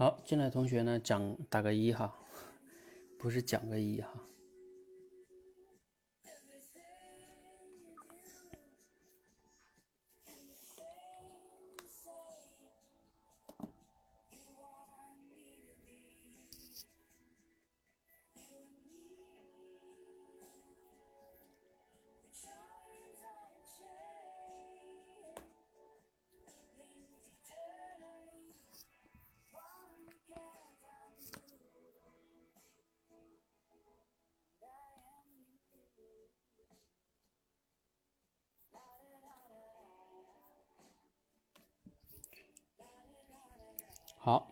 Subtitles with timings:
[0.00, 2.14] 好，进来同学呢，讲打个一哈，
[3.18, 4.08] 不是讲个一哈。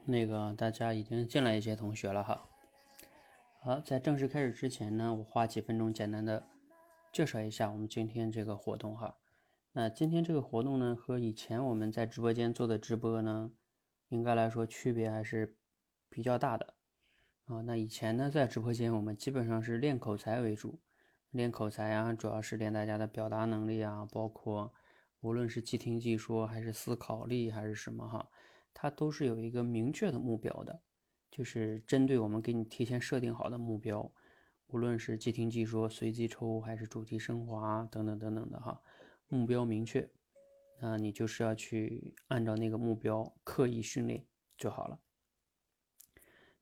[0.06, 2.48] 那个大家已经进来一些同学了哈。
[3.60, 6.46] 好，在正式开始之前呢，我花几分钟简单的
[7.12, 9.16] 介绍一下我们今天这个活动哈。
[9.72, 13.50] 那今天这个活动呢，和以前我们在直播间做的直播呢，
[14.08, 15.56] 应该来说区别还是
[16.08, 16.74] 比较大的
[17.46, 17.60] 啊。
[17.62, 20.78] 那以前呢，在直播间我们基本上是练口才为主，
[21.30, 24.72] 练口才啊，主要是练大家的表达能力啊，包括
[25.20, 28.30] 无论是即听即说，还是思考力，还是什么哈。
[28.78, 30.82] 它都是有一个明确的目标的，
[31.30, 34.12] 就是针对我们给你提前设定好的目标，
[34.66, 38.82] 无论是即听即说、随机抽还是主题升华等等等等的哈，
[39.28, 40.06] 目标明确，
[40.78, 44.26] 那你就是要去按照那个目标刻意训练
[44.58, 45.00] 就好了。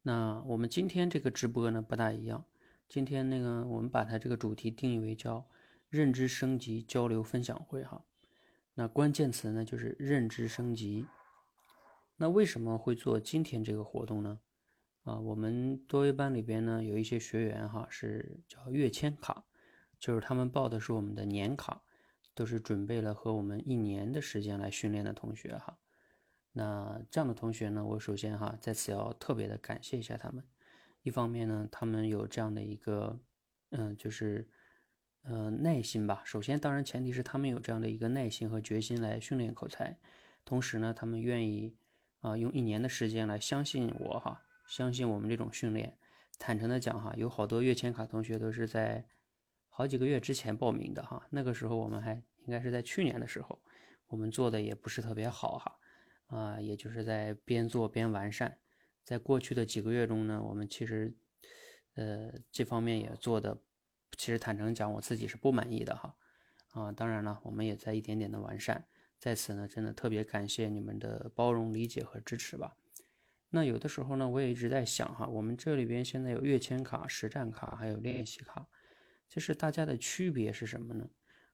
[0.03, 2.47] 那我们今天这个直播呢不大一样，
[2.87, 5.45] 今天那个我们把它这个主题定义为叫
[5.89, 8.05] 认知升级交流分享会哈，
[8.75, 11.05] 那关键词呢就是认知升级。
[12.17, 14.39] 那为什么会做今天这个活动呢？
[15.03, 19.45] 啊，我们多维班里边呢有一些学员哈是叫月签卡，
[19.99, 21.83] 就是他们报的是我们的年卡，
[22.35, 25.77] 都是准备了和我们一年的时间来训练的同学哈。
[26.53, 30.43] 那这样的同学呢，我首先哈在此要特别的感谢一下他们。
[31.03, 33.21] 一方面呢，他们有这样的一个
[33.71, 34.49] 嗯，就是
[35.25, 36.23] 呃耐心吧。
[36.25, 39.99] 首先，当然前提是他们有这样的一个耐心和决心来训练口才，
[40.45, 41.77] 同时呢，他们愿意。
[42.25, 45.95] 啊，用一年的时间来相信我哈，相信我们这种训练。
[46.39, 49.05] 坦诚的讲哈，有好多月签卡同学都是在
[49.69, 51.23] 好几个月之前报名的哈。
[51.29, 52.15] 那个时候我们还
[52.47, 53.61] 应该是在去年的时候，
[54.07, 55.79] 我们做的也不是特别好哈。
[56.29, 58.57] 啊，也就是在边做边完善。
[59.03, 61.15] 在过去的几个月中呢，我们其实
[61.97, 63.59] 呃这方面也做的，
[64.17, 66.17] 其实坦诚讲我自己是不满意的哈。
[66.71, 68.87] 啊，当然了，我们也在一点点的完善。
[69.25, 72.77] 在此呢，真的特别感谢你们的包容、理解和支持吧。
[73.49, 78.69] 那有的时候呢，我也一直在想哈，我们这里边现在有月签卡、实战卡，还有练习卡，
[79.27, 81.09] 就是大家的区别是什么呢？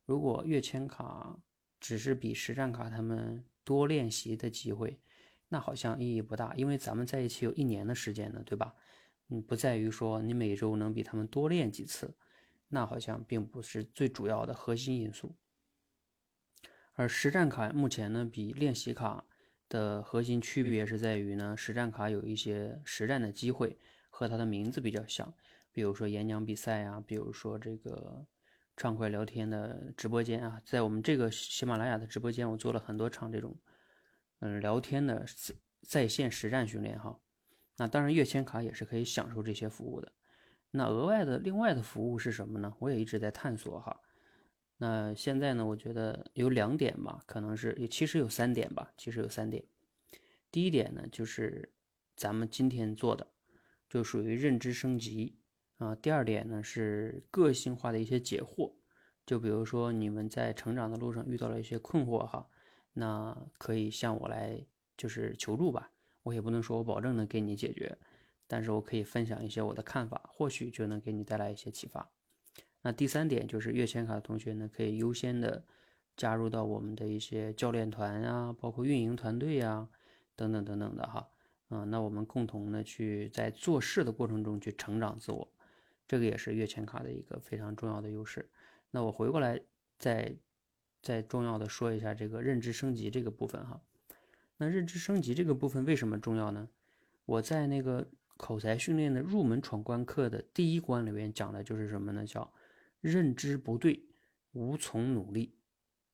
[0.04, 1.38] 如果月签卡
[1.78, 4.98] 只是比实战卡他们多练习的机会，
[5.48, 8.74] 那好像意义不大，因为咱们在一起有一年的时间呢，对吧？
[9.28, 12.12] 嗯，不在于说你每周能比他们多练几次，
[12.66, 15.36] 那好像并不是最主要的核心因素。
[17.00, 19.24] 而实战卡目前呢，比练习卡
[19.70, 23.78] 的核心区别是在于呢，实战卡有一些实战的机会，
[24.10, 25.32] 和它的名字比较像，
[25.72, 28.26] 比如说演讲比赛啊，比如说这个
[28.76, 33.56] 畅快聊天的直播间啊，在我们这个喜马拉雅的直播间，我做了很多场这种
[34.40, 35.24] 嗯聊天的
[35.88, 37.18] 在线实战训练哈。
[37.78, 40.12] 那当然，月签卡也是可以享受这些服务的。
[40.70, 42.74] 那额外的另外的服务是什么呢？
[42.78, 43.98] 我也一直在探索哈。
[44.82, 45.66] 那现在呢？
[45.66, 49.62] 我觉得有两点吧，可能是也其实有三点吧，其实有三点。
[50.50, 51.70] 第一点呢，就是
[52.16, 53.26] 咱们今天做的，
[53.90, 55.36] 就属于认知升级
[55.76, 55.94] 啊。
[55.94, 58.72] 第二点呢，是个性化的一些解惑，
[59.26, 62.48] 就比如说你们在成长的路上遇到了一些困惑哈，
[62.94, 64.64] 那可以向我来
[64.96, 65.92] 就是求助吧。
[66.22, 67.98] 我也不能说我保证能给你解决，
[68.46, 72.10] 但是我可以分享一些我的看法，或许就能给你带来一些启发。
[72.82, 75.64] 那第三点就是月签卡的同学呢，可以优先的
[76.16, 79.88] 加入到我们的一些教练团啊，包括运营团队呀，
[80.34, 81.28] 等等等等的哈，
[81.68, 85.46] 嗯，那我们共同的去在做事的过程中去成长自我，
[86.08, 88.48] 这个也是月签卡的一个非常重要的优势。
[88.90, 89.60] 那我回过来
[89.98, 90.34] 再
[91.02, 93.80] 再重要的说一下这个认知升级这个部分哈，
[94.56, 96.68] 那认知升级这个部分为什么重要呢？
[97.26, 102.26] 我在那个口才训练的入门闯关课的第一关里面讲的就是什么呢？
[102.26, 102.52] 叫
[103.00, 104.04] 认知不对，
[104.52, 105.54] 无从努力。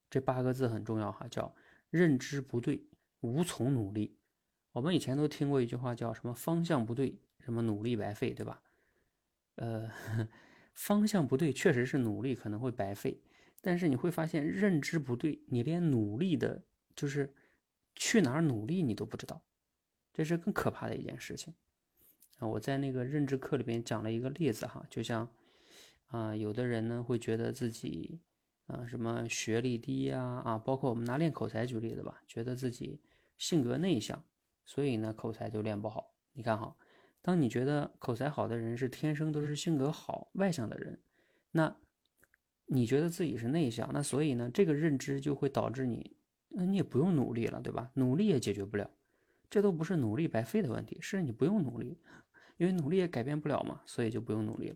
[0.09, 1.53] 这八个字很重要哈，叫
[1.89, 2.85] 认知不对，
[3.21, 4.17] 无从努力。
[4.71, 8.61] 我们以前都听过一句话，叫什么方向不对，什么努力白费，对吧？
[9.55, 9.91] 呃，
[10.73, 13.21] 方向不对，确实是努力可能会白费。
[13.59, 16.63] 但是你会发现，认知不对，你连努力的，
[16.95, 17.33] 就是
[17.95, 19.41] 去哪儿努力你都不知道。
[20.13, 21.53] 这是更可怕的一件事情
[22.37, 22.47] 啊！
[22.47, 25.29] 我在那个认知课里边讲了一个例子哈，就像
[26.07, 28.19] 啊，有的人呢会觉得自己
[28.65, 33.01] 啊什么学历低呀啊，包括我们拿练口才举例子吧，觉得自己
[33.37, 34.23] 性格内向，
[34.65, 36.13] 所以呢口才就练不好。
[36.33, 36.75] 你看哈，
[37.21, 40.99] 当你觉得口才好的人是天生都是性格好外向的人，
[41.51, 41.75] 那
[42.67, 46.15] 你觉得自己是内向，那所以呢这个认知就会导致你，
[46.49, 47.91] 那你也不用努力了，对吧？
[47.95, 48.89] 努力也解决不了。
[49.49, 51.97] 这都不是努力白费的问题，是你不用努力，
[52.57, 54.75] 因为努力也改变不了嘛，所以就不用努力了。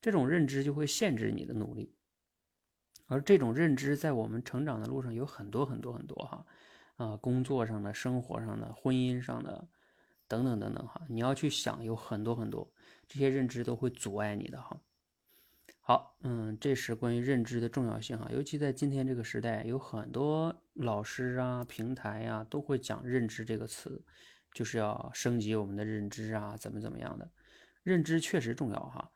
[0.00, 1.94] 这种认知就会限制你的努力，
[3.06, 6.46] 而这种认知在我们成长的路上有很多很多很多哈，
[6.96, 9.68] 啊，工作上的、生活上的、婚姻上的，
[10.26, 12.72] 等等等等哈，你要去想，有很多很多
[13.08, 14.80] 这些认知都会阻碍你的哈。
[15.82, 24.00] 好，嗯，这是关于认知的重要性哈，尤其在今天这个时代，有很多老师啊、平台呀都会讲认知这个词，
[24.52, 27.28] 就是要升级我们的认知啊，怎么怎么样的。
[27.82, 29.10] 认知确实重要哈，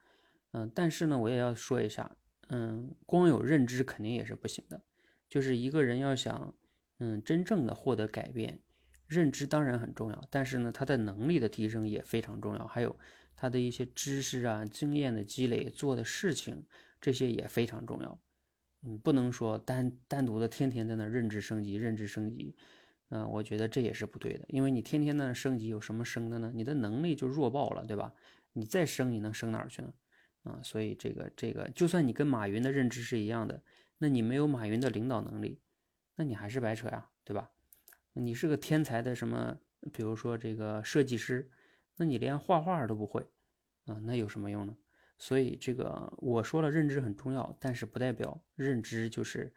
[0.55, 2.17] 嗯，但是呢，我也要说一下，
[2.49, 4.81] 嗯，光有认知肯定也是不行的，
[5.29, 6.55] 就是一个人要想，
[7.01, 8.61] 嗯，真正的获得改变，
[9.09, 12.97] 认知当然很重要，但是呢，他的能力的提升也非常重要，还有。
[13.37, 16.65] 他的一些知识啊、经验的积累、做的事情，
[17.01, 18.19] 这些也非常重要。
[18.83, 22.55] 嗯，不能说单单独的天天在那认知升级、认知升级。
[23.09, 26.53] 嗯，我觉得这也是不对的，因为你天天在那升级，有什么升的呢？
[26.55, 28.15] 你的能力就弱爆了，对吧？
[28.53, 29.93] 你再升，你能升哪儿去呢？
[30.45, 33.61] 啊，所以这个这个，就算你跟马云的认知是一样的，
[33.99, 35.61] 那你没有马云的领导能力，
[36.15, 37.51] 那你还是白扯呀，对吧？
[38.13, 39.59] 你是个天才的什么？
[39.93, 41.51] 比如说这个设计师。
[41.97, 43.25] 那你连画画都不会，
[43.87, 44.77] 啊，那有什么用呢？
[45.17, 49.55] 所以这个我说了，认知很重要，但是不代表认知就是，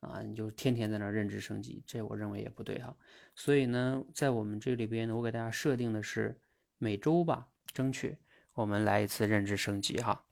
[0.00, 2.94] 啊，你就天天在那认知升级，这我认为也不对哈。
[3.34, 6.38] 所以呢，在我们这里边呢，我给大家设定的是
[6.76, 8.14] 每周吧，争取
[8.54, 10.24] 我们来一次认知升级哈。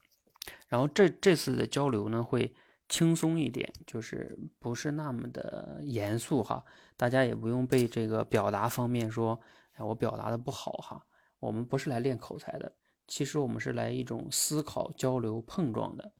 [0.69, 2.55] 然后这这次的交流呢会
[2.88, 6.65] 轻松一点，就是不是那么的严肃哈，
[6.97, 9.38] 大家也不用被这个表达方面说，
[9.75, 11.06] 哎，我表达的不好哈。
[11.38, 12.73] 我们不是来练口才的，
[13.06, 16.12] 其实我们是来一种思考、交流、碰撞的，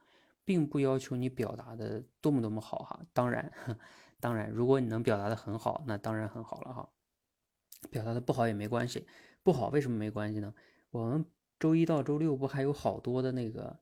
[0.45, 3.01] 并不要求你表达的多么多么好哈。
[3.13, 3.53] 当然，
[4.21, 6.89] 当然，如果你能表达的很好，那当然很好了哈。
[7.91, 9.07] 表达的不好也没关系，
[9.43, 10.55] 不好为什么没关系呢？
[10.91, 11.25] 我们
[11.59, 13.79] 周一到周六不还有好多的那个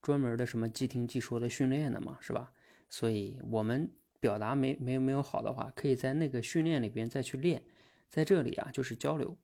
[0.00, 2.52] 专门的什么即听即说的训练的嘛，是吧？
[2.88, 3.90] 所以我们
[4.20, 7.62] 表达没没没有好的话，可以在那个训练里边再去练，
[8.08, 9.36] 在这里啊就是交流。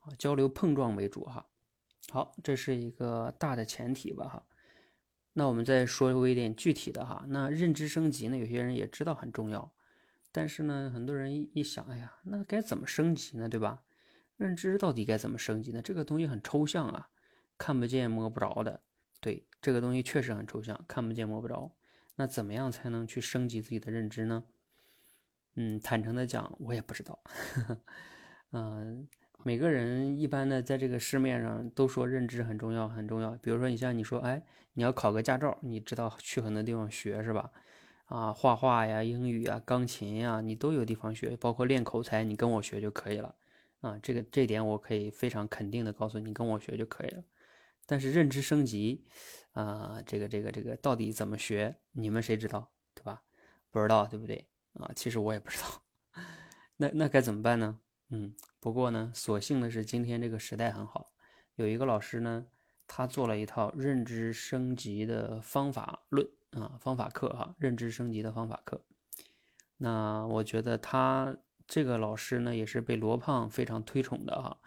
[0.00, 1.46] 啊交流碰撞为主哈，
[2.10, 4.46] 好，这是一个大的前提吧哈。
[5.32, 7.24] 那我们再说一点具体的哈。
[7.28, 9.72] 那认知升级呢，有些人也知道很重要，
[10.30, 13.48] 但是呢，很多人一想，哎呀，那该怎么升级呢？
[13.48, 13.82] 对吧？
[14.36, 15.80] 认知到底该怎么升级呢？
[15.80, 17.08] 这个东西很抽象啊，
[17.58, 18.80] 看不见摸不着的。
[19.20, 21.70] 对，这个东西确实很抽象，看不见摸不着。
[22.16, 24.44] 那怎么样才能去升级自己的认知呢？
[25.56, 27.18] 嗯，坦诚的讲，我也不知道。
[28.52, 29.08] 嗯。
[29.46, 33.32] 每个人一般的在这个市面上都说认知很重要很重要。
[33.42, 34.42] 比如说你像你说，哎，
[34.72, 37.50] 你要考个驾照，你知道去很多地方学是吧？
[38.06, 43.34] 啊，画画呀、英语啊、钢琴呀，你都有地方学，包括练口才，你跟我学就可以了。
[43.82, 47.22] 啊，这个这点我可以非常肯定的告诉你，跟我学就可以了。
[47.86, 49.04] 但是认知升级，
[49.52, 51.76] 啊，这个这个这个到底怎么学？
[51.92, 52.70] 你们谁知道？
[52.94, 53.22] 对吧？
[53.70, 54.48] 不知道对不对？
[54.74, 55.82] 啊，其实我也不知道。
[56.76, 57.78] 那那该怎么办呢？
[58.10, 58.34] 嗯。
[58.60, 61.12] 不过呢，所幸的是今天这个时代很好，
[61.56, 62.46] 有一个老师呢，
[62.86, 68.82] 他做了一套认知升级的方法论啊，方法课哈，认知升级的方法课。
[69.76, 71.36] 那我觉得他
[71.66, 74.58] 这个老师呢，也是被罗胖非常推崇的哈。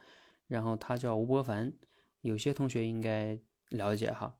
[0.46, 1.74] 然后他叫吴伯凡，
[2.22, 3.38] 有些同学应该
[3.70, 4.36] 了解哈。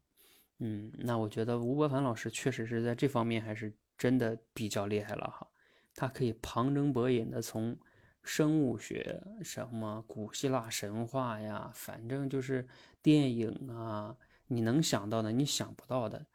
[0.60, 5.48] 嗯，那我觉得吴伯凡老师确实是在这方面还是真的比较厉害了哈。
[5.94, 7.78] 他可以旁征博引的从。
[8.24, 12.68] 生物学什么古希腊神话呀，反正就是
[13.02, 14.14] 电影啊，
[14.48, 16.26] 你能想到的，你想不到的，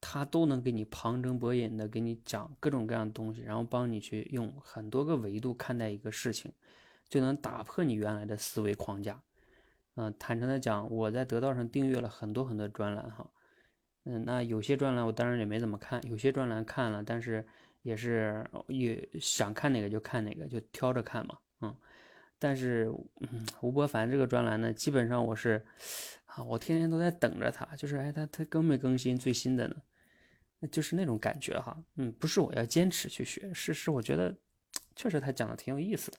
[0.00, 6.50] 他都能给你旁征博引的给你讲各种各样的东西，然后帮你去用很多个维度看待一个事情，
[7.10, 9.20] 就能打破你原来的思维框架。
[9.96, 13.28] 嗯，坦诚的讲，我在得道上订阅了很多很多专栏哈，
[14.04, 17.46] 嗯，那有些专栏我当然也没怎么看，有些专栏看了，但是。
[17.84, 21.76] 也是也想看哪个就看哪个，就挑着看嘛，嗯。
[22.38, 25.62] 但是，嗯，吴伯凡这个专栏呢，基本上我是
[26.24, 29.76] 啊，我天天都在等着他，就是哎，他他更没更新最新的呢？
[30.72, 34.34] 就是那种感觉哈，嗯，不是我要坚持去学，是是我觉得
[34.96, 36.16] 确实他讲的挺有意思的，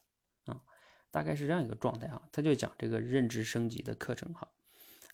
[1.16, 2.22] 大概是这样一个状态哈。
[2.30, 4.46] 他就讲这个认知升级的课程哈。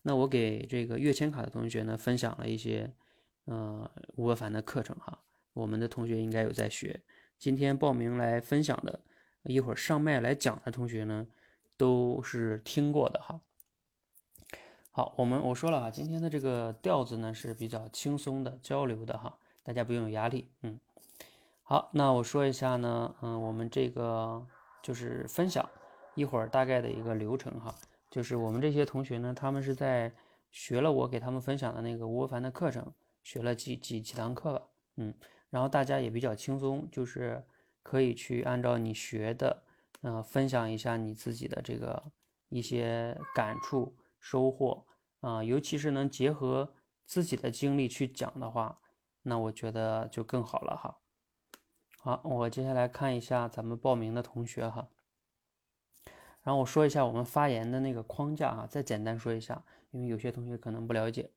[0.01, 2.91] 那我给这个月签卡的同学呢分享了一些
[3.45, 5.19] 呃吴伯凡的课程哈，
[5.53, 7.03] 我们的同学应该有在学。
[7.37, 8.99] 今天报名来分享的，
[9.43, 11.27] 一会儿上麦来讲的同学呢，
[11.77, 13.39] 都是听过的哈。
[14.89, 20.49] 好，我们我说了啊，今天的这个调子呢是比较轻松的交流的哈，大家不用有压力。
[20.63, 20.79] 嗯，
[21.61, 24.43] 好，那我说一下呢，嗯，我们这个
[24.81, 25.69] 就是分享
[26.15, 27.73] 一会儿大概的一个流程哈，
[28.09, 30.13] 就是我们这些同学呢，他们是在
[30.51, 35.13] 学了我给他们分享的那个吴凡的课程，学了几几几堂课吧，嗯，
[35.49, 37.43] 然后大家也比较轻松，就是
[37.83, 39.63] 可以去按照你学的，
[40.01, 42.03] 嗯，分享一下你自己的这个
[42.49, 43.95] 一些感触。
[44.23, 44.85] 收获
[45.21, 46.71] 啊，尤其是能结合
[47.07, 48.77] 自己的经历去讲的话，
[49.23, 50.95] 那我觉得就更好了哈。
[51.97, 54.87] 好，我接下来看一下咱们报名的同学哈，
[56.43, 61.29] 然后我说一下我们发言的那个框架啊，再简单说一下，因为有些同学可能不了解，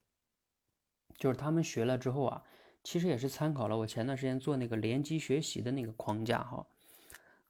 [1.17, 2.43] 就是他们学了之后啊，
[2.83, 6.67] 其实也是参考了我前段时间做那个联机学习的那个框架哈。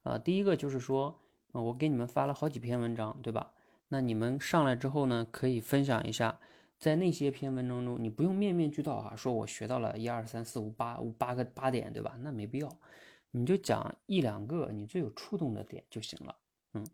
[0.03, 1.19] 呃，第一个就是说，
[1.51, 3.53] 我给你们发了好几篇文章，对吧？
[3.87, 6.39] 那你们上来之后呢，可以分享一下，
[6.77, 12.17] 在那些篇文章中，你不用面面俱到啊，说我学到了一二三四五八五八个八点，对吧？
[12.19, 12.77] 那没必要，
[13.31, 16.35] 你就讲一两个你最有触动的点就行了，
[16.73, 16.85] 嗯，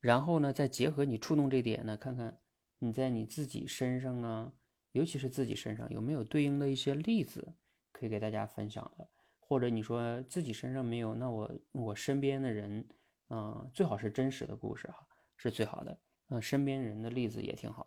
[0.00, 2.38] 然后呢，再结合你触动这点呢，看看
[2.78, 4.52] 你在你自己身上啊，
[4.92, 7.54] 尤其是自己身上有没有对应的一些例子
[7.90, 9.08] 可以给大家分享的，
[9.40, 12.88] 或者你说自己身上没有，那我我身边的人，
[13.30, 15.98] 嗯，最好是真实的故事哈，是最好的。
[16.28, 17.86] 嗯，身边人的例子也挺好，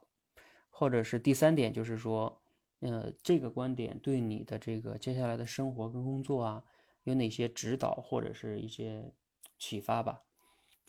[0.69, 2.41] 或者是第三点，就是说，
[2.79, 6.63] 呃，这个观点对你的这个接下来的生活跟工作啊，
[7.03, 9.13] 有哪些指导或者是一些
[9.57, 10.23] 启发吧？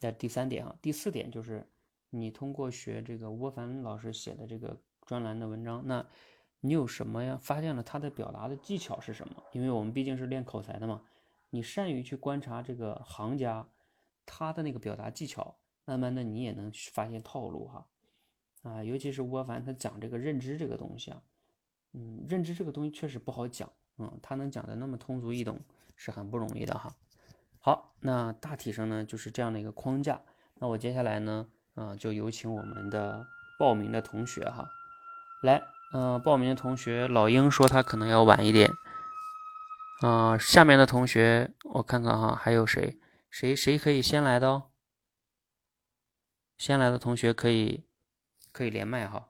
[0.03, 1.65] 在第三点啊，第四点就是
[2.11, 6.05] 你通过学这个吴凡老师写的这个专栏的文章，那
[6.59, 7.39] 你有什么呀？
[7.41, 9.45] 发现了他的表达的技巧是什么？
[9.53, 11.03] 因为我们毕竟是练口才的嘛，
[11.51, 13.69] 你善于去观察这个行家
[14.27, 15.57] 他的那个表达技巧。
[15.85, 17.87] 慢慢的，你也能发现套路哈，
[18.63, 21.21] 啊，尤其是吴凡他讲这个认知这个东西啊，
[21.93, 23.69] 嗯，认知这个东西确实不好讲，
[23.99, 25.61] 嗯，他能讲的那么通俗易懂
[25.97, 26.95] 是很不容易的哈。
[27.65, 30.21] 好，那大体上呢就是这样的一个框架。
[30.55, 33.25] 那我接下来呢，啊，就有请我们的
[33.57, 34.69] 报名的同学哈，
[35.43, 38.69] 来，嗯，报名的同学老鹰说他可能要晚一点，
[40.01, 42.99] 啊，下面的同学我看看哈，还有谁？
[43.31, 44.71] 谁谁可以先来的哦？
[46.59, 47.85] 先来的同学可以
[48.51, 49.29] 可以连麦哈。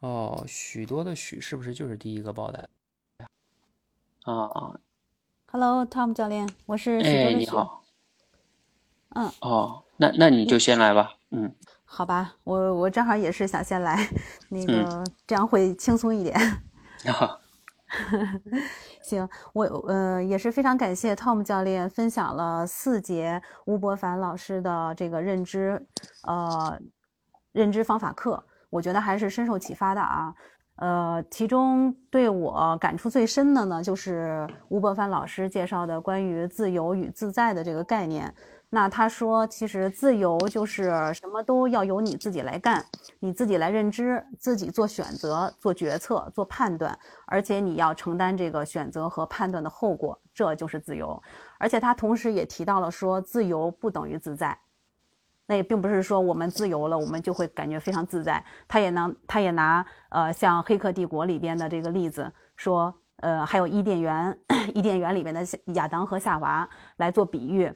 [0.00, 2.68] 哦，许多的许是不是就是第一个报的？
[4.24, 4.80] 啊啊
[5.50, 7.82] ，Hello，Tom 教练，我是许多的你好。
[9.14, 9.30] 嗯。
[9.40, 11.14] 哦，那那你就先来吧。
[11.30, 11.54] 嗯。
[11.84, 14.08] 好吧，我我正好也是想先来，
[14.50, 16.38] 那个这样会轻松一点。
[17.12, 17.40] 好。
[19.02, 25.86] 行，我呃也是非常感谢 Tom 教练分享了四节吴伯凡老师的这个认知，
[26.24, 26.78] 呃，
[27.52, 30.34] 认知方法课，我觉得还是深受启发的啊。
[30.78, 38.32] 呃，其中对我感触最深的呢，就是吴伯凡老师介绍的关于自由与自在的这个概念。
[38.70, 42.84] 那他说，其实自由就是什么都要由你自己来干，
[43.18, 51.20] 你自己来认知，自己做选择、做决策、做判断，而且你要承担这个选择和判断的后果，这就是自由。
[51.58, 54.56] 而且他同时也提到了说，自由不等于自在。
[55.48, 58.44] 那也并不是说我们自由了，我们就会感觉非常自在。
[58.68, 64.38] 他也能，他也拿呃像《黑客帝国》里边的这个例子说，呃，还有伊甸园，
[64.74, 67.72] 伊甸园里边的亚当和夏娃来做比喻。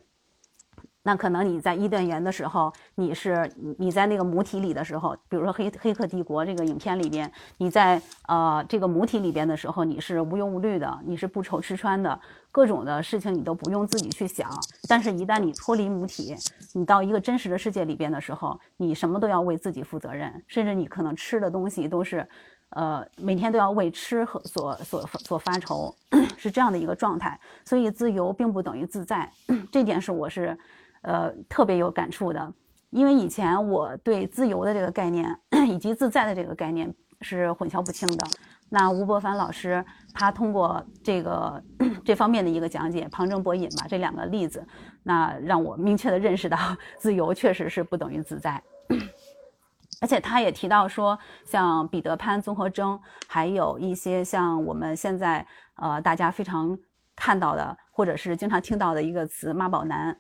[1.05, 12.21] 那可能你在伊甸园的时候，你是你在那个母体里的时候，比如说《黑黑客帝国》这个影片里边，你在呃这个母体里边的时候，你是无忧无虑的，你是不愁吃穿的，
[12.53, 14.49] 各种的事情你都不用自己去想。
[14.89, 16.37] 但是，一旦你脱离母体，
[16.73, 22.25] 你到一个真实的世界里边的时候，你什么都要为自己负责任，甚至你可能吃的东西都是，
[22.71, 25.93] 呃，每天都要为吃和所所所发愁，
[26.39, 27.37] 是这样的一个状态。
[27.65, 29.29] 所以，自由并不等于自在，
[29.73, 30.57] 这点是我是。
[31.03, 32.53] 呃，特别有感触的，
[32.91, 38.27] 因为以前我对自由的这个概念 以及自在的这个概念是混淆不清的。
[38.69, 41.63] 那吴伯凡老师他通过这个
[42.05, 44.67] 这方面的一个讲解，旁征博引吧，这两个例子，
[45.03, 46.57] 那让我明确的认识到，
[46.99, 48.63] 自由确实是不等于自在。
[50.01, 56.77] 而且他也提到说，像彼得潘综合征，还有一些像我们现在呃大家非常
[57.15, 60.19] 看到的，或者是经常听到的一个词妈宝男。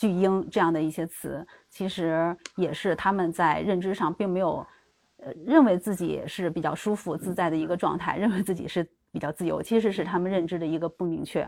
[0.00, 4.66] 巨婴这样的一些词，其实也是他们在认知上并没有，
[5.18, 11.46] 呃，认为自己是比较舒服自在的一个状态，认为自己是比较自由，其实是他们认知的一个不明确。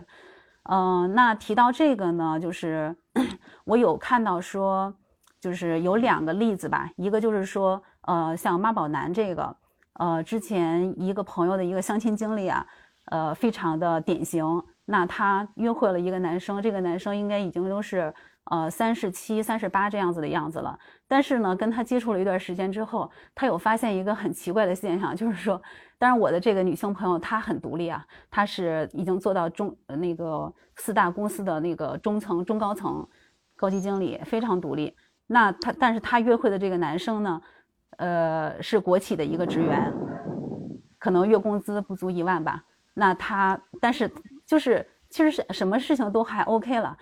[0.65, 2.95] 嗯，那提到这个呢，就是
[3.65, 4.95] 我有看到说，
[5.41, 9.57] 就是有两个例子吧，一个就是说，呃，像妈宝男这个，
[9.95, 12.67] 呃，之前一个朋友的一个相亲经历啊，
[13.07, 14.63] 呃，非常的典型。
[14.85, 18.13] 那他约会了一个男生，这个男生应该已经都是
[18.45, 20.79] 呃三十七、三十八这样子的样子了。
[21.07, 25.61] 但是呢，跟他接触了一段时间之后，他有发现一个很奇怪的现象，就是说，
[25.99, 33.07] 当然我的这个女性朋友她很独立啊，她是已经做到中那个四大公司的那个中层、中高层
[33.57, 34.97] 高级经理，非常独立。
[35.27, 37.43] 那她，但是她约会的这个男生呢，
[37.99, 39.93] 呃，是国企的一个职员，
[40.99, 42.65] 可能月工资不足一万吧。
[42.95, 44.11] 那他，但是。
[44.45, 46.95] 就是其实是什么事情都还 OK 了，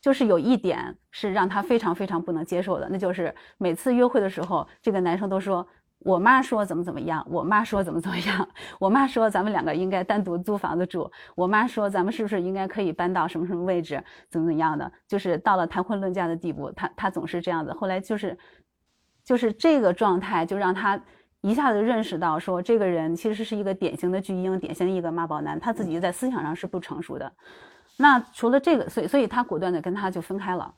[0.00, 5.66] 就是有一点是让他非常非常不能接受的，那就是每次约会的时候，这个男生都说
[6.00, 17.72] 我妈说怎么怎么样，我妈说怎么怎么样，我妈说咱们两个应该单独租房子住，我妈说咱们是不是应该可以搬到什么什么位置，怎么怎么样的，就是到了谈婚论嫁的地步，他他总是这样子。
[17.72, 18.38] 后来就是
[19.24, 21.00] 就是这个状态，就让他。
[21.40, 27.32] 一下子认识到，说这个人其实是一个典型的巨婴，典型的一个妈宝男，他自己在思想上是不成熟的。
[27.98, 30.74] 那除了这个，所以所以他果断的跟他就分开了。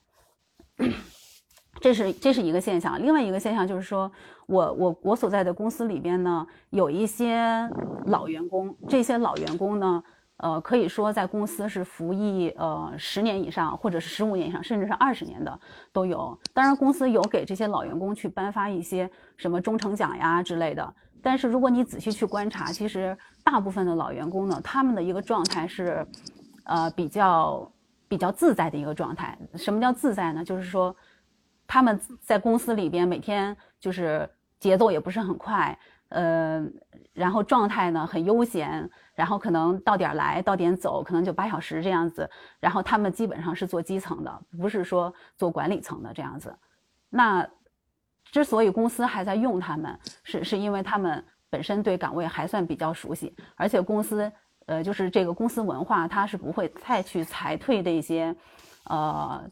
[1.80, 3.00] 这是这是一个现象。
[3.00, 4.11] 另外一个现象就是说，
[4.46, 7.70] 我我我所在的公司里边呢，有一些
[8.06, 10.02] 老员工，这些老员工呢。
[10.42, 15.61] 呃，可以说在公司是服役呃十年以上，或者是十五年以上，甚至是二十年的
[15.92, 16.35] 都有。
[16.54, 20.94] 当然，公司有给这些老员工去颁发一些什么忠诚奖呀之类的。
[21.22, 26.06] 但是，如果你仔细去观察，其实大部分的老员工呢，他们的一个状态是，
[26.64, 27.73] 呃，比较
[28.09, 29.38] 比较自在的一个状态。
[29.55, 30.44] 什么叫自在呢？
[30.44, 30.94] 就是说
[31.66, 36.64] 他们在公司里边每天就是节奏也不是很快，呃，
[37.12, 38.90] 然后状态呢很悠闲。
[39.16, 42.31] 然后可能到点来到点走，可能就八小时这样子。
[42.59, 46.57] 然后他们基本上是做基层的，不是说做管理层的这样子。
[47.11, 47.46] 那
[48.25, 54.33] 之所以公司还在用他们，是是因为他们本身对岗位还算比较熟悉，而且公司
[54.70, 58.35] 呃就是这个公司文化，它是不会太去裁退这些，
[58.85, 59.42] 呃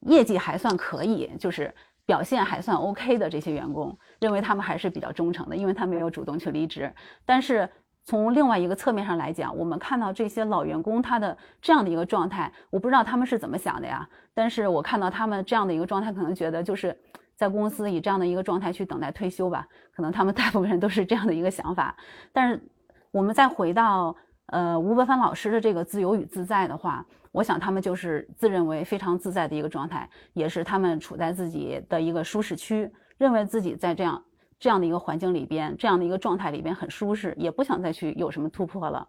[0.00, 6.92] 业绩还算可以，就是表现还算 OK 的这些员工，认为他们还是比较忠诚的，因为他没有主动去离职，
[7.24, 7.68] 但是。
[8.08, 14.08] 从另外一个侧面上来讲，我们看到这些老员工他的这样的一个状态，我不知道他们是怎么想的呀。
[14.32, 16.96] 但是我看到他们这样的一个状态，可能觉得就是
[17.34, 19.66] 在公司以这样的一个状态去等待退休吧。
[19.92, 21.96] 可能他们大部分人都是这样的一个想法。
[22.32, 22.62] 但是
[23.10, 24.14] 我们再回到
[24.46, 34.22] 呃吴伯凡老师的这个自由与自在的话，我想他们就是自认为非常自在的一个状态，也是他们处在自己的一个舒适区，认为自己在这样。
[34.58, 39.06] 这样的一个环境里边，这样的一个状态里边很舒适，也不想再去有什么突破了。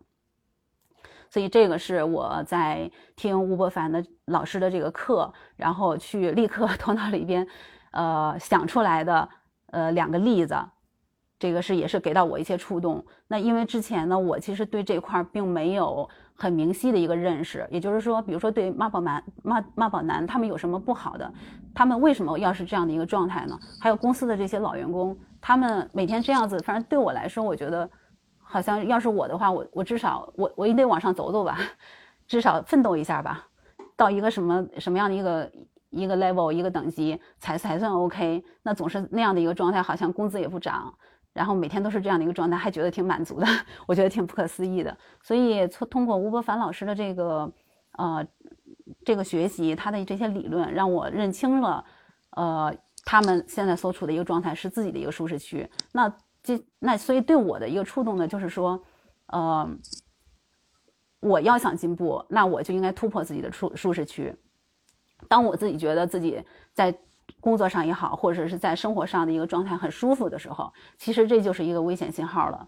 [1.30, 7.48] 所以这个是我在听吴伯凡的老师的这个课，然后去立刻 头脑里边，
[7.92, 9.30] 呃想出来的
[9.68, 10.54] 呃两个例子。
[11.40, 13.04] 这个是也是给到我一些触动。
[13.28, 17.68] 那因为之前呢，我其实对这块并没有很明晰的一个认识。
[17.70, 21.32] 也就是说，比如说对妈宝男、妈妈宝男他们有什么不好的？
[21.76, 23.58] 他们为什么要是这样的一个状态呢？
[23.80, 25.16] 还有公司的这些老员工。
[25.40, 27.88] 他们每天这样子，反正对我来说，我觉得
[28.40, 31.60] 好像要是我的话，我我至少我我也得往上走走吧，
[32.28, 33.48] 至少奋斗一下吧，
[33.96, 35.52] 到一个什么什么样的一个
[35.92, 38.44] 一个 level 一个等级才才算 OK。
[38.64, 40.92] 那总是那样的一个状态，好像工资也不涨，
[41.38, 43.48] 然后每天都是这样的一个状态，还觉得挺满足的，
[43.88, 44.98] 我觉得挺不可思议的。
[45.22, 47.50] 所以通通过吴伯凡老师的这个
[47.98, 48.28] 呃
[49.06, 51.86] 这个学习，他的这些理论，让我认清了
[52.32, 52.76] 呃。
[53.10, 58.84] 他们现在所处的一个状态是自己的一个舒适区，那这那所以对我的一个触动呢，就是说，
[59.28, 59.66] 呃，
[61.22, 64.36] 我要想进步，那我就应该突破自己的舒舒适区。
[65.30, 66.94] 当我自己觉得自己在
[67.40, 72.68] 工作上也好，或者是在生活上的一个状态很舒服的时候，其实这就是一个危险信号了。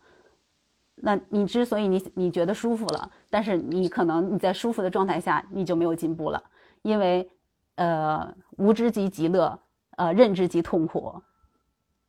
[0.96, 6.44] 那你之所以你你觉得舒服了，但是你可能你在舒服的状态下你就没有进步了，
[6.82, 7.30] 因为
[7.76, 9.60] 呃无知即极乐。
[10.00, 11.22] 呃，认知即痛苦。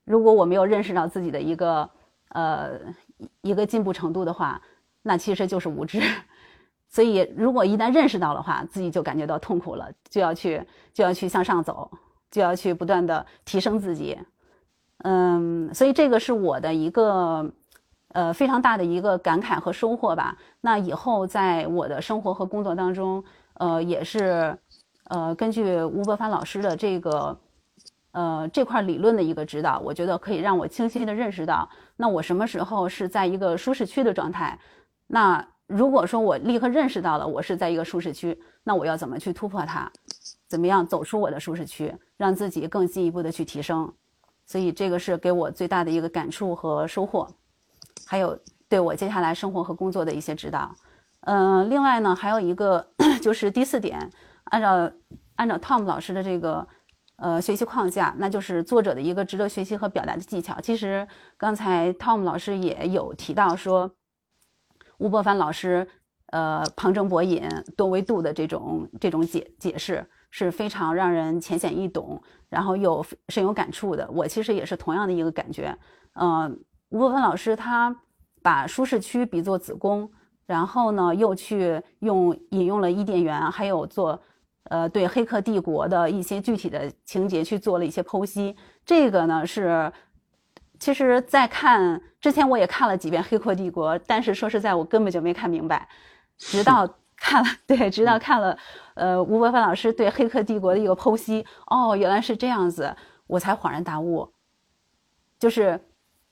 [0.05, 1.91] 如果我没有认识到自己的一个
[2.29, 2.79] 呃
[3.41, 4.63] 一个进步程度的话，
[5.03, 6.01] 那其实就是无知。
[6.87, 11.91] 所以，如果一旦认识到的话，自己就感觉到痛苦了，就要去就要去向上走，
[12.31, 14.19] 就要去不断的提升自己。
[14.99, 17.51] 嗯，所以这个是我的一个
[18.13, 20.37] 呃非常大的一个感慨和收获吧。
[20.61, 23.23] 那以后在我的生活和工作当中，
[23.55, 24.59] 呃，也是。
[25.13, 27.37] 呃，根据吴伯凡老师的这个
[28.13, 34.57] 呃这块理论的一个指导，我觉得可以让我清晰的认识到，那我什么时候是在一个舒适区的状态？
[35.09, 39.91] 那如果说我立刻认识到了我是在一个舒适区，那我要怎么去突破它？
[40.51, 43.91] 怎么样走出我的舒适区，让自己更进一步的去提升？
[44.45, 47.29] 所以这个是给我最大的一个感触和收获，
[48.05, 48.37] 还有
[48.69, 50.75] 对我接下来生活和工作的一些指导。
[51.21, 52.85] 嗯，另外呢，还有一个
[53.23, 54.11] 就是第四点，
[54.47, 54.91] 按照
[55.37, 56.67] 按照 Tom 老师的这个
[57.15, 60.61] 呃学习框架，那就是作者的一个值得学习和表达的技巧。
[60.61, 63.89] 其实刚才 Tom 老师也有提到说，
[64.99, 65.87] 吴伯凡老师
[66.33, 70.05] 呃旁征博引、多维度的这种这种解解释。
[70.31, 74.09] 是非常让人浅显易懂，然后又深有感触的。
[74.13, 75.77] 我其实也是同样的一个感觉。
[76.15, 76.59] 嗯，
[76.91, 77.95] 吴伯凡老师他
[78.43, 80.11] 把舒适区比作子宫，
[80.47, 84.21] 然后呢又去用引用了伊甸园，还有做
[84.65, 88.57] 呃对《黑客帝国》的一些具体的情节去做了一些剖析。
[88.85, 89.93] 这个呢是，
[90.79, 95.89] 其实，在看之前我也看了几遍《黑客帝国》，但是说实在，我根本就没看明白，
[96.39, 96.89] 直到。
[97.21, 98.57] 看了对，直到看了，
[98.95, 104.33] 呃，吴伯凡老师对《黑客帝国》的一个剖析，哦，原来是这样子，我才恍然大悟，
[105.39, 105.79] 就是，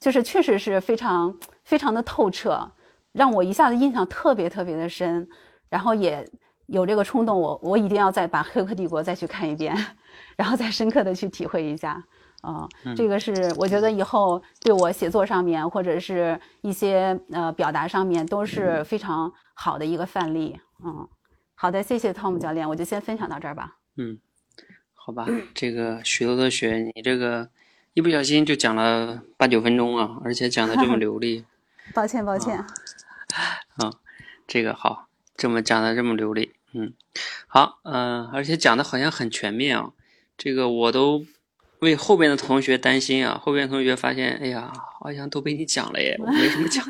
[0.00, 2.72] 就是确实是非常非常的透彻，
[3.12, 5.28] 让我一下子印象特别特别的深，
[5.68, 6.26] 然后也
[6.66, 9.76] 有这个冲动，我我一定要再把《黑客帝国》再去看一遍，
[10.36, 12.02] 然后再深刻的去体会一下。
[12.40, 20.58] 啊，这个是我觉得以后对我写作上面或者是一些呃表达上面都是非常好的一个范例。
[20.84, 21.08] 嗯，
[21.54, 23.76] 好的，谢谢汤姆教练，我就先分享到这儿吧。
[23.96, 24.18] 嗯，
[24.94, 27.48] 好吧，这个许多的学，你这个
[27.94, 31.44] 一不小心就讲了八九分钟啊，而且讲的这么 流利。
[31.92, 32.58] 抱歉，抱歉。
[32.58, 33.92] 啊，
[34.46, 36.92] 这个好，这么讲的这么流利，嗯，
[37.46, 39.92] 好，嗯，而且讲的好像很全面啊，
[40.36, 41.26] 这个我都。
[41.80, 43.40] 为后边的同学担心啊！
[43.40, 46.84] 后边同学发现，哎呀，好像都被你讲了耶，我没什么讲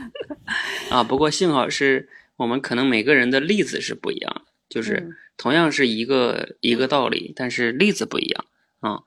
[0.88, 1.04] 啊。
[1.04, 8.44] 不过幸好是我们可能每个人的例子是不一样的，就是同样是一个一个道理，但是例子不一样
[8.80, 9.02] 啊。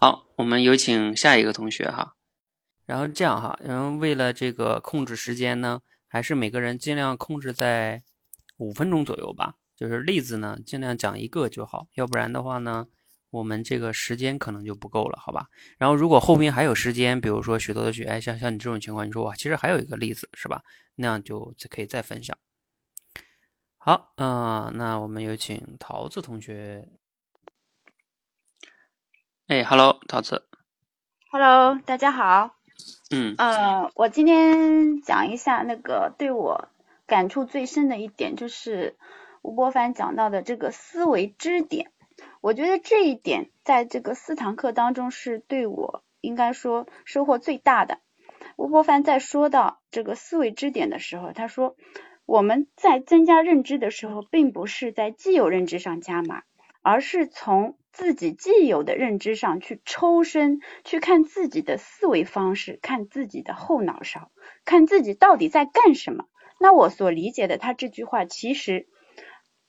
[0.00, 2.14] 好，我们有请下一个同学哈。
[2.86, 8.02] 然后这样哈，然后为了这个控制时间呢，还是每个人尽量控制在
[8.58, 9.54] 五分钟左右吧。
[9.76, 12.86] 就是例子呢，尽量讲一个就好，要不然的话呢。
[13.30, 15.48] 我们这个时间可能就不够了，好吧？
[15.76, 20.62] 然后如果后面还有时间，比如说许多的学，哎，像像你这种情况，你说哇，其实还有一个例子，是吧？
[20.94, 22.38] 那样就可以再分享。
[23.86, 26.88] 好，嗯，那我们有请桃子同学。
[29.46, 30.48] 哎，Hello，桃子。
[31.30, 32.56] Hello，大家好。
[33.10, 33.34] 嗯。
[33.36, 36.70] 呃，我今天讲一下那个对我
[37.06, 38.96] 感触最深的一点，就是
[39.42, 41.92] 吴伯凡讲到的这个思维支点。
[42.40, 47.98] 我觉得这一点在这个四堂课当中是对我应该说收获最大的。
[48.56, 51.76] 吴伯凡在说到这个思维支点的时候，他说
[52.26, 56.42] 我们在增加认知的时候，并不是在既有认知上加码，
[56.82, 64.30] 而是从自己既有的认知上去抽身，去看自己的思维方式，看自己的后脑勺，
[64.64, 66.26] 看自己到底在干什么。
[66.58, 68.86] 那我所理解的他这句话，其实。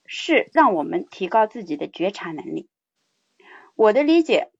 [0.07, 2.69] 是让我们提高自己的觉察能力。
[3.73, 4.51] 我的理解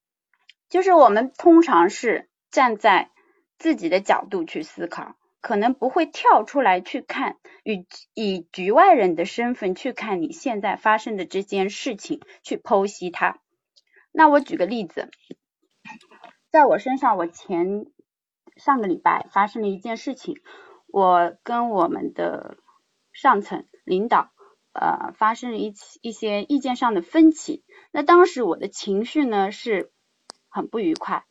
[0.70, 3.12] 就是，我们通常是站在
[3.60, 13.38] 自己的角度去思考，可能不会跳出来去看，与以局外人的身份去看你现在发生的这件事情，去剖析它。
[14.12, 15.12] 那我举个例子，
[16.50, 17.86] 在我身上，我前
[18.56, 20.36] 上个礼拜发生了一件事情，
[20.88, 22.58] 我跟我们的
[23.14, 24.32] 上层领导。
[24.74, 29.92] 呃，发生了一起一些意见上的分歧，那当时我的情绪呢是
[30.50, 31.24] 很不愉快，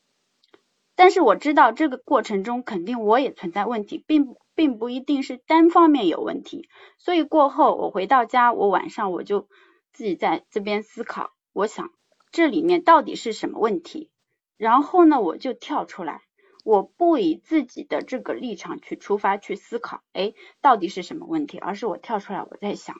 [0.96, 9.48] 但是我知道这个过程中肯定我也存在问题，并并不一定是单方面有问题，所以过后我回到家，我晚上我就
[9.92, 11.90] 自己在这边思考，我想
[12.30, 14.10] 这里面到底是什么问题，
[14.56, 16.20] 然后呢我就跳出来。
[16.64, 21.58] 我不以自己的这个立场去出发去思考，哎，到底是什么问题？
[21.58, 22.96] 而是我跳出来，我在想，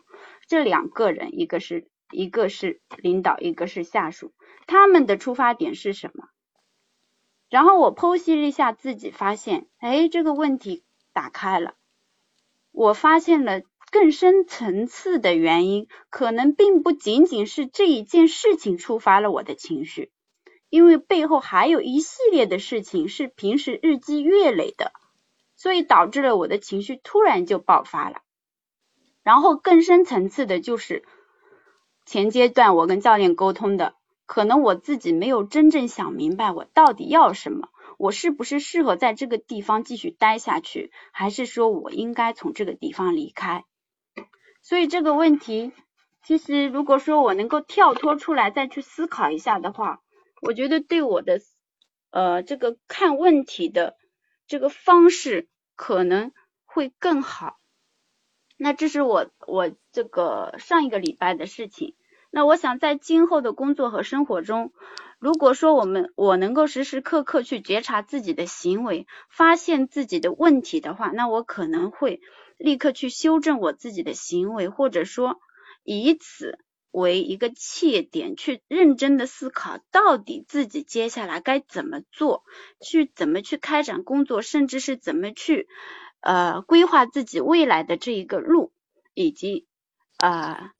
[0.47, 4.35] 这两个人，一个是一个是领导，一个是下属，
[4.67, 6.25] 他们的出发点是什么？
[7.49, 11.75] 然后我剖析了一下自己，发现，哎，这个问题打开了，
[12.73, 20.11] 我发现了更深层次的原因，可能并不仅仅是这一件事情触发了我的情绪。
[20.71, 24.91] 因为背后还有一系列的事情是平时日积月累的，
[25.55, 28.23] 所以导致了我的情绪突然就爆发了。
[29.23, 31.05] 然后更深层次的就是，
[32.07, 33.95] 前阶段我跟教练沟通的，
[34.27, 43.65] 可能我自己没有真正想明白我到底要什么，我是不是适合在这个地方继续待下去，还是说我应该从这个地方离开？
[44.63, 45.73] 所以这个问题，
[46.23, 50.01] 其实如果说我能够跳脱出来再去思考一下的话，
[50.41, 51.41] 我觉得对我的
[52.11, 53.97] 呃这个看问题的
[54.47, 56.33] 这个方式可能
[56.65, 57.59] 会更好。
[58.57, 61.95] 那这是我我这个上一个礼拜的事情。
[62.35, 64.73] 那我想在今后的工作和生活中，
[65.21, 72.21] 如果说我们我能够时时刻刻去觉察自己的行为，发现自己的问题的话，那我可能会
[72.59, 75.39] 立刻去修正我自己的行为，或者说
[75.85, 76.59] 以此
[76.91, 82.43] 为一个切点，去认真的思考到底自己接下来该怎么做，
[82.81, 85.69] 去怎么去开展工作，甚至是怎么去。
[86.21, 88.73] 呃，规划自己未来的这一个路，
[89.13, 89.69] 以及
[90.19, 90.71] 呃，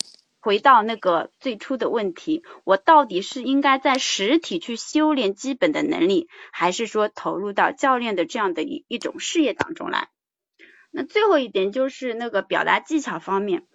[0.45, 10.09] 回到那个最初的问题，我到底是应该在实体去修炼基本的能力，还是说投入到教练的这样的一一种事业当中来？
[10.91, 13.67] 那最后一点就是那个表达技巧方面，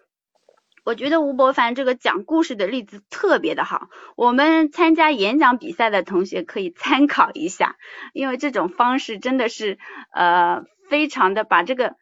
[0.85, 7.77] 我觉得吴伯凡这个讲故事的例子特别的好，我们参加演讲比赛的同学可以参考一下，
[8.13, 9.79] 因为这种方式真的是
[10.13, 10.63] 呃。
[10.89, 11.97] 非常的把这个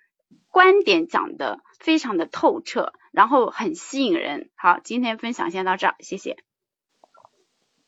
[0.50, 4.52] 观点讲的非常的透彻，然后很吸引人。
[4.54, 6.38] 好，今天分享先到这儿，谢谢。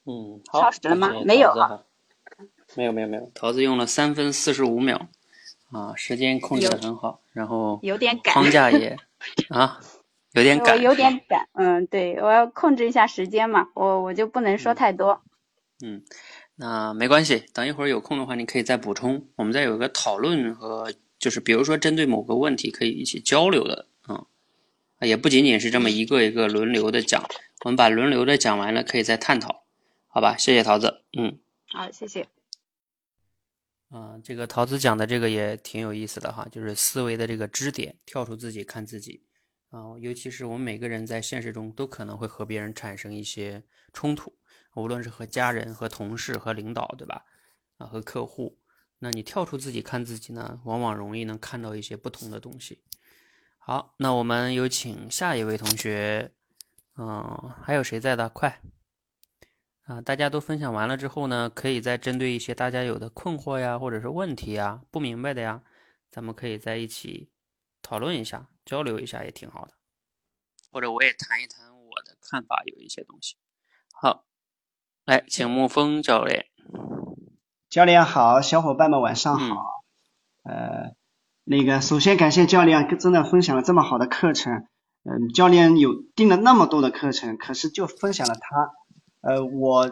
[0.03, 0.59] 嗯，好。
[0.63, 1.09] 超时了吗？
[1.23, 1.53] 没有
[2.75, 5.07] 没有没有没有，桃子用了三分四十五秒
[5.71, 8.97] 啊，时间控制的很好，然后有点赶，框架也
[9.49, 9.79] 啊
[10.33, 15.21] 有点赶，有点赶，嗯，对我要控制一下时间嘛，我我就不能说太多。
[15.85, 16.01] 嗯。
[16.55, 19.27] 那没关系，等一会儿有空的话，你可以再补充。
[19.35, 23.98] 我们再有个讨论和，就是比如说针对某个问题可以一起交流的，嗯，
[25.07, 27.23] 也不仅仅是这么一个一个轮流的讲，
[27.65, 29.65] 我们把轮流的讲完了，可以再探讨，
[30.07, 30.35] 好吧？
[30.37, 32.27] 谢谢桃子，嗯，好，谢谢。
[33.89, 39.23] 啊，这个桃子讲的这个也挺有意思的哈，就是思维的这个支点，跳出自己看自己
[39.69, 44.35] 啊，尤其是我们每个人在现实中都可能会和别人产生一些冲突。
[44.75, 47.25] 无论是和家人、和同事、和领导，对吧？
[47.77, 48.59] 啊，和客户，
[48.99, 52.81] 那你跳出自己看自己呢，往往容易能看到一些不同的东西。
[53.69, 56.31] 好，那我们有请下一位同学。
[56.97, 58.27] 嗯，还有谁在的？
[58.27, 58.59] 快！
[59.83, 65.61] 啊，大家都分享完了之后呢，可以再针对一些大家有的困惑呀，或者是问题呀、不明白的呀，
[66.09, 67.29] 咱们可以在一起
[67.83, 69.73] 讨论一下、交流一下，也挺好的。
[70.71, 73.35] 或者我也谈一谈我的看法，有一些东西。
[73.93, 74.25] 好。
[75.05, 76.47] 来，请沐风教练。
[77.69, 79.83] 教练好，小伙伴们晚上好。
[80.41, 80.95] 呃，
[81.51, 84.53] 那个首先感谢教练真的分享了这么好的课程。
[85.03, 88.69] 嗯，教练有订了那么多的课程，可是就分享了他。
[89.27, 89.91] 呃，我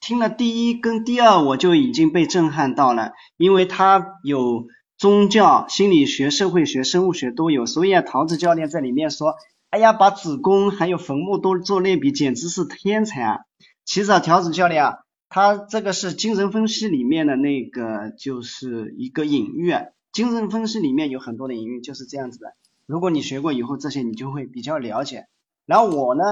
[0.00, 4.66] 听了第一跟第二，我就已经被震撼到了，因为他有
[4.98, 9.36] 宗教、心理学、社会学、生物学都有，所以啊，桃子教练在里面说，
[9.70, 13.38] 哎呀，把子宫还有坟墓都做类比，简直是天才啊！
[13.84, 19.82] 其实啊，条子教练啊，他这个是精神分析里面的那个，就是一个隐喻啊。
[20.12, 22.54] 精神分析里面有很多的隐喻，就是这样子的。
[22.86, 25.26] 如果你学过以后，这些你就会比较了解。
[25.64, 26.22] 然后我呢，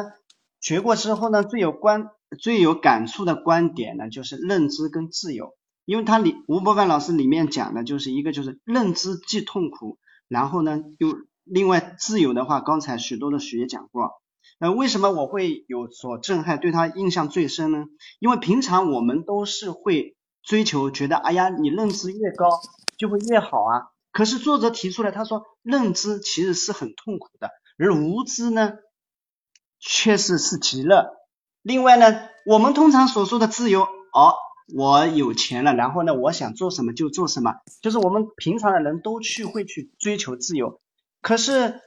[0.61, 5.55] 学过之后呢，最有关、最有感触的观点呢，就是认知跟自由。
[5.87, 14.21] 因为他里吴伯凡老师里面讲的就是一个，就是认知既痛苦，然后呢又另外自由的话，刚才许多的学讲过。
[14.59, 17.87] 呃，为什么我会有所震撼，对他印象最深呢？
[18.19, 22.47] 因为平常我们都是会追求，觉得哎呀，你认知越高
[23.01, 23.89] 就会越好啊。
[24.13, 28.75] 可是作者提出来，他说认知其实是很痛苦的，而无知呢，
[29.79, 31.07] 确实是极乐。
[31.63, 34.35] 另外呢，我们通常所说的自由，哦，
[34.77, 40.81] 我有钱了，然后呢，我想做什么就做什么，就是我们平常的人都去会去追求自由。
[41.23, 41.81] 可是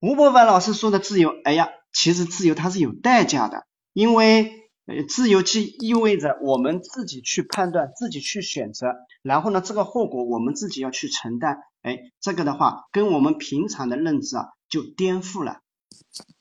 [0.00, 1.68] 吴伯凡老师说的自由，哎呀。
[1.90, 4.57] 其实自由它是有代价的，因为
[4.88, 11.58] 呃自由即意味着我们自己去判断，自己去选择，然后呢这个后果我们自己要去承担。
[11.82, 15.60] 哎，这个的话跟我们平常的认知啊就颠覆了。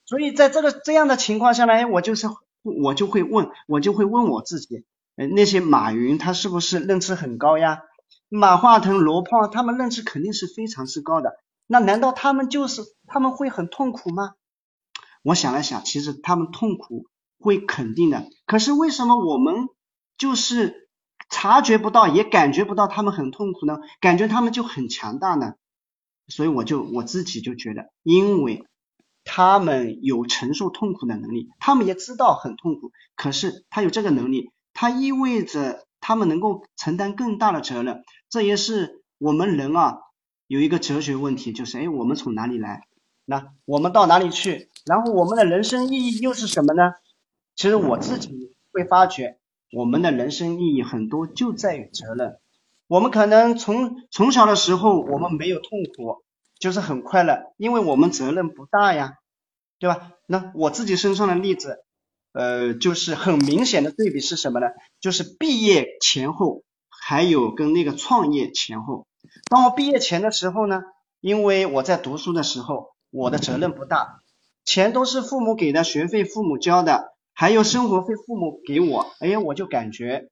[0.05, 2.27] 所以在这个这样的情况下呢，我就是
[2.63, 4.85] 我就会问，我就会问我自己，
[5.17, 7.81] 呃那些马云他是不是认知很高呀？
[8.29, 14.33] 马化腾、罗胖他们认知肯定是非常之高的，那难道他们就是他们会很痛苦吗？
[15.23, 17.05] 我想了想，其实他们痛苦
[17.39, 19.69] 会肯定的，可是为什么我们
[20.17, 20.89] 就是
[21.29, 23.77] 察觉不到，也感觉不到他们很痛苦呢？
[23.99, 25.53] 感觉他们就很强大呢？
[26.27, 28.65] 所以我就我自己就觉得，因为
[29.23, 38.03] 他们有承受痛苦的能力，他们也知道很痛苦，可是他有这个能力，他意味着他们能够承担更大的责任。
[38.29, 39.99] 这也是我们人啊
[40.47, 42.87] 有一个哲学问题，就是哎，我们从哪里来？
[43.25, 44.69] 那我们到哪里去？
[44.85, 46.93] 然后我们的人生意义又是什么呢？
[47.57, 49.39] 其实我自己会发觉，
[49.73, 52.37] 我们的人生意义很多就在于责任。
[52.87, 56.23] 我们可能从从小的时候，我们没有痛苦，
[56.59, 59.15] 就是很快乐，因为我们责任不大呀，
[59.79, 60.11] 对吧？
[60.27, 61.79] 那我自己身上的例子，
[62.31, 64.67] 呃，就是很明显的对比是什么呢？
[65.01, 69.07] 就是毕业前后，还有跟那个创业前后。
[69.49, 70.83] 当我毕业前的时候呢，
[71.21, 74.21] 因为我在读书的时候，我的责任不大，
[74.63, 80.27] 钱都是父母给的，学费父母交的，还有生活费父母给我，哎，我就感觉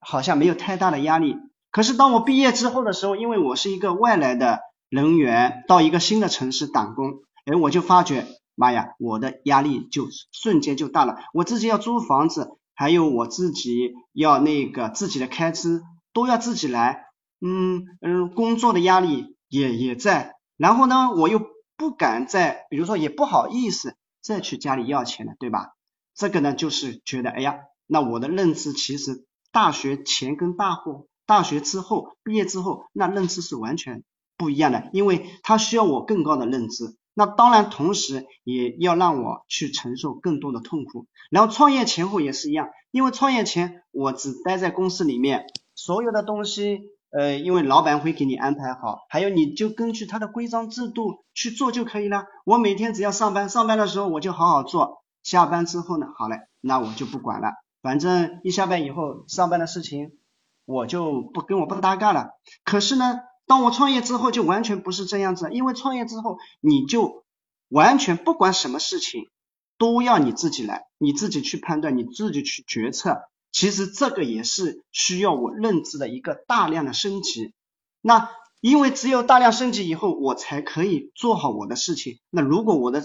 [0.00, 1.38] 好像没有太大的压力。
[1.70, 4.60] 可是当我毕业之后的时候，因为我是一个外来的
[4.90, 11.16] 人员，到一个新的城市打工，哎，我就发觉，妈呀，我的压力就瞬间就大了。
[11.32, 15.80] 我自己要租房子，还有我自己要那个自己的开支
[16.12, 17.06] 都要自己来，
[17.40, 20.34] 嗯嗯，工作的压力也也在。
[20.58, 21.40] 然后呢，我又
[21.78, 25.70] 不敢再，比如说也不好意思再去家里要钱了，对吧？
[26.14, 31.08] 这个呢，就是觉得，哎呀，那我的认知其实大学前跟大后。
[31.24, 34.02] 大学之后，毕业之后，那认知是完全
[34.36, 36.96] 不一样的，因为他需要我更高的认知。
[37.14, 41.06] 那当然，同时也要让我去承受更多的痛苦。
[41.30, 52.24] 然后创业前后也是一样，因为创业前我只待在公司里面，所有的东西，呃，因为老板会给你安排好，还有你就根据他的规章制度去做就可以了。
[52.44, 60.18] 我每天只要上班，上班的时候我就好好做，下班之后呢，好嘞，那我就不管了，反正一下班以后上班的事情。
[60.64, 62.30] 我就不跟我不搭嘎了。
[62.64, 65.50] 可是呢，当我创业之后，就完全不是这样子。
[65.50, 67.24] 因为创业之后，你就
[67.68, 69.28] 完全不管什么事情
[69.76, 73.22] 都要你自己来，你自己去判断，你自己去决策。
[73.50, 77.52] 其实这个也是需要我认知的一个大量的升级。
[78.00, 78.30] 那
[78.60, 82.20] 因为只有大量升级以后，我才可以做好我的事情。
[82.30, 83.02] 那如果我的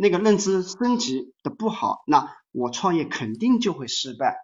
[0.00, 4.38] 那个认知升级的不好，那我创业肯定就会失败。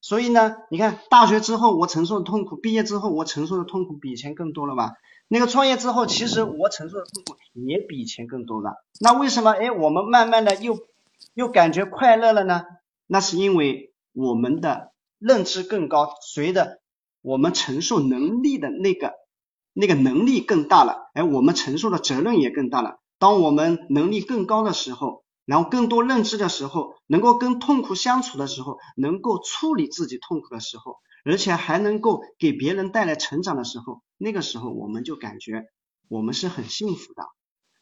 [0.00, 4.92] 所以呢，你看大学之后我承受的痛苦，毕业之后我承受的痛苦比以前更多了吧？
[5.28, 8.72] 那个创业之后，其实我承受的痛苦也比以前更多了。
[9.00, 10.78] 那为什么哎，我们慢慢的又
[11.34, 12.62] 又感觉快乐了呢？
[13.06, 16.80] 那是因为我们的认知更高，随着
[17.20, 19.12] 我们承受能力的那个
[19.74, 22.98] 那个能力更大了，哎，我们承受的责任也更大了。
[23.22, 25.22] 当我们能力更高的时候。
[25.44, 35.64] 然后更多认知的时候，能够跟痛苦相处的时候，能够处理自己痛苦的时候，而且还能够给别人带来成长的时候，那个时候我们就感觉
[36.08, 37.24] 我们是很幸福的。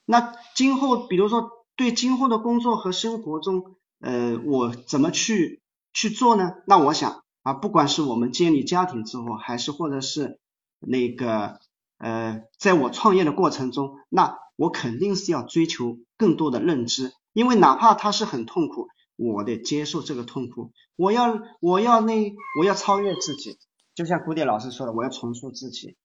[0.06, 5.60] 那今后，比如说对今后的工作和生活中，呃，我怎么去
[5.92, 6.54] 去做呢？
[6.66, 10.40] 那我想啊，不管是我们建立家庭之后，还是或者是
[10.78, 11.60] 那个
[12.00, 17.12] 呃，在我创业的过程中，那我肯定是要追求更多的认知。
[17.32, 20.72] 因为哪怕他是很痛苦，我得接受这个痛苦。
[20.96, 23.58] 我要我要那我要超越自己，
[23.94, 25.96] 就像古典老师说的，我要重塑自己。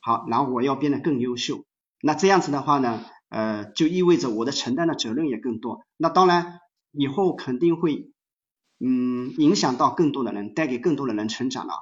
[0.00, 1.64] 好，然后我要变得更优秀。
[2.02, 5.84] 那这样子的话呢，呃，就意味着我的承担的责任也更多。
[5.96, 6.60] 那当然
[6.92, 8.10] 以后肯定会
[8.80, 11.74] 嗯影响到更多的人，带给更多的人成长了。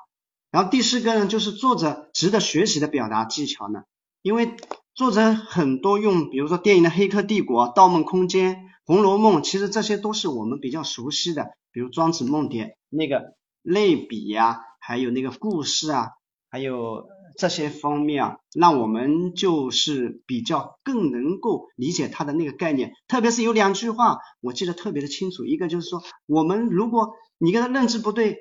[0.55, 3.83] 然后第四个呢，就是作者值得学习的表达技巧呢，
[4.23, 4.55] 因为
[4.95, 8.55] 作者很多用，比如说电影的《黑客帝国》《盗梦空间》。
[8.87, 16.11] 《红楼梦》其实这些都是我们比较熟悉的，比如《庄子梦蝶》那个类比呀，还有那个故事啊，
[16.49, 17.05] 还有
[17.37, 22.93] 这些方面啊，让我们就是比较更能够理解他的那个概念。
[23.09, 28.37] 特别是有两句话，我记得特别的清楚，一个就是说，我们如果你跟他认知不对，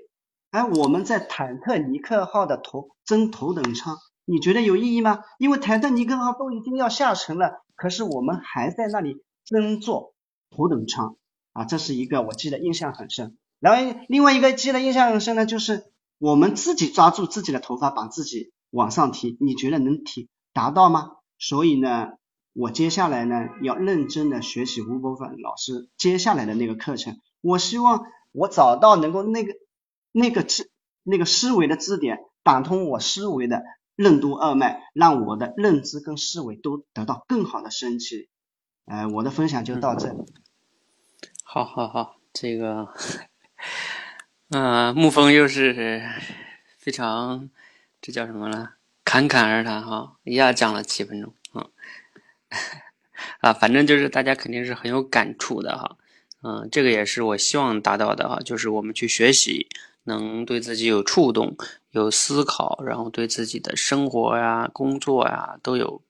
[0.54, 5.22] 哎，我们在坦克尼克号的头争头等舱，你觉得有意义吗？
[5.39, 10.14] 因为坦克尼克号都已经要下沉了，可是我们还在那里争坐。
[10.56, 11.16] 头等舱
[11.54, 13.36] 啊，这是一个我记得印象很深。
[13.60, 15.86] 然后另外一个记得印象很深的就是
[16.20, 21.14] 我们自己抓住自己的头发，把自己往上提，你觉得能提达到吗？
[21.39, 22.10] 所以呢，
[22.54, 27.18] 我接下来呢要认真的学习吴伯凡老师接下来的那个课程。
[27.41, 29.56] 我希望我找到能够那个
[30.14, 30.72] 那个支
[31.03, 33.64] 那个思维的支点，打通我思维的
[33.97, 38.30] 任督二脉，让我的认知跟思维都得到更好的升级。
[38.86, 40.18] 呃，我的分享就到这里。
[41.43, 42.88] 好，好，好，这个，
[44.49, 46.01] 嗯，沐风又是
[46.78, 47.49] 非常，
[48.01, 48.70] 这叫什么呢？
[49.03, 51.68] 侃侃而谈哈，一下讲了七分钟啊。
[53.41, 55.97] 啊，反正就是大家肯定是很有感触的哈。
[56.41, 59.68] 嗯，这个也是我希望达到的哈，就是我们去学习，
[60.04, 61.56] 能对自己有触动、
[61.91, 66.01] 有思考，然后对自己的生活呀、工作呀都有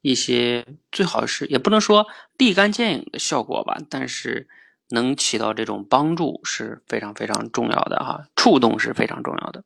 [0.00, 4.48] 一些，最好是也不能说立竿见影的效果吧，但是
[4.90, 9.64] 能起到这种帮助是非常非常重要的哈，触动是非常重要的。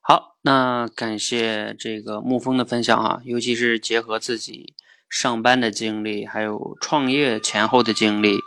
[0.00, 4.74] 好，那感谢这个沐风的分享啊，尤其是结合自己
[5.08, 8.38] 上班的经历，还有创业前后的经历。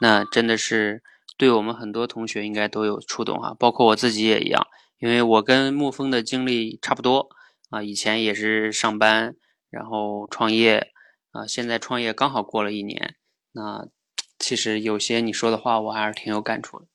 [0.00, 1.02] 那真的是
[1.36, 4.66] 对我们很多同学应该都有触动哈，包括我自己也一样，
[4.98, 7.28] 因为我跟沐风的经历差不多
[7.70, 9.36] 啊，以前也是上班，
[9.70, 10.92] 然后创业
[11.32, 13.16] 啊，现在创业刚好过了一年，
[13.52, 13.86] 那
[14.38, 16.86] 其实有些你说的话我还是挺有感触的。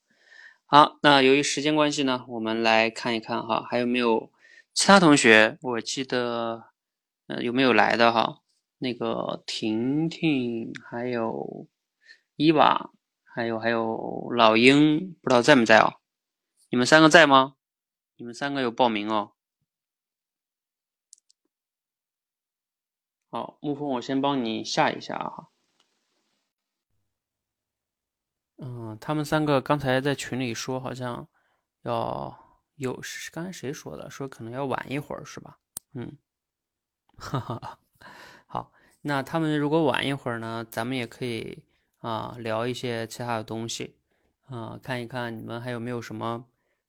[0.66, 4.32] 好，那由于时间关系呢，我们来看一看哈，还有没有
[4.74, 5.58] 其他同学？
[5.62, 6.66] 我记得
[7.28, 8.40] 呃有没有来的哈？
[8.80, 11.68] 那个婷婷还有。
[12.38, 12.90] 伊娃，
[13.34, 16.02] 还有还有老鹰，不知道在没在哦？
[16.70, 17.56] 你们三个在吗？
[18.18, 19.32] 你们三个有报名哦。
[23.30, 25.48] 好，沐风，我先帮你下一下啊。
[28.58, 31.26] 嗯，他们三个刚才在群里说，好像
[31.84, 32.38] 要
[32.76, 34.10] 有是，刚才谁说的？
[34.10, 35.58] 说可能要晚一会儿，是吧？
[35.94, 36.18] 嗯，
[37.18, 37.80] 哈哈，
[38.46, 41.64] 好，那他们如果晚一会儿呢，咱们也可以。
[42.02, 43.96] 啊，聊一些其他的东西，
[44.48, 46.46] 啊，看一看你们还有没有什么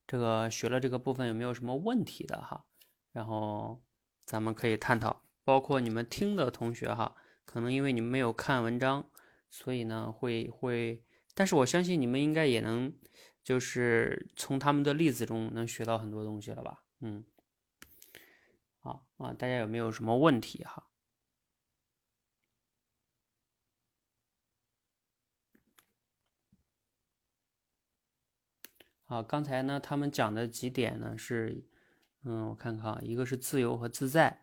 [0.07, 2.65] 这个学了这个部分有没有什么问题的哈，
[3.13, 3.83] 然后
[4.25, 9.07] 咱们可以探讨，包括你们听的同学哈，可能因为你们没有看文章，
[9.51, 11.03] 所以呢会会，
[11.35, 12.93] 但是我相信你们应该也能，
[13.45, 17.23] 就是从他们的例子中能学到很多东西了吧，嗯，
[18.79, 20.87] 好啊，大家有没有什么问题哈？
[29.13, 31.63] 啊，刚才呢，他们讲的几点呢是，
[32.25, 34.41] 嗯，我看看啊，一个是自由和自在，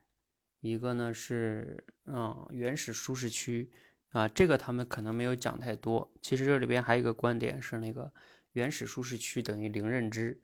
[0.62, 3.72] 一个呢是嗯原始舒适区
[4.12, 6.08] 啊，这个他们可能没有讲太多。
[6.22, 8.14] 其实这里边还有一个观点是那个
[8.52, 10.40] 原始舒适区等于零认知，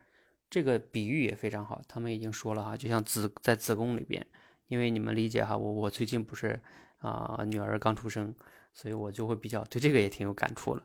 [0.49, 1.79] 这个比喻也非常好。
[1.87, 4.25] 他们已经说了哈，就像子在子宫里边，
[4.69, 6.59] 因为你们理解哈，我我最近不是
[6.97, 8.33] 啊女儿刚出生，
[8.73, 10.83] 所以我就会比较对这个也挺有感触了。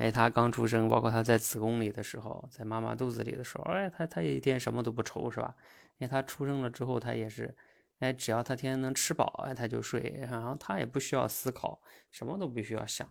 [0.00, 5.54] 哎，他刚出生，包括他在子宫里的时候，在妈妈肚子里的时候，哎，他他一天什么都不愁，是吧？
[5.98, 7.54] 因为他出生了之后，他也是，
[7.98, 11.78] 哎，只要他天天能吃饱，哎，他就睡，然后他也不需要思考，
[12.10, 13.06] 什么都不需要想，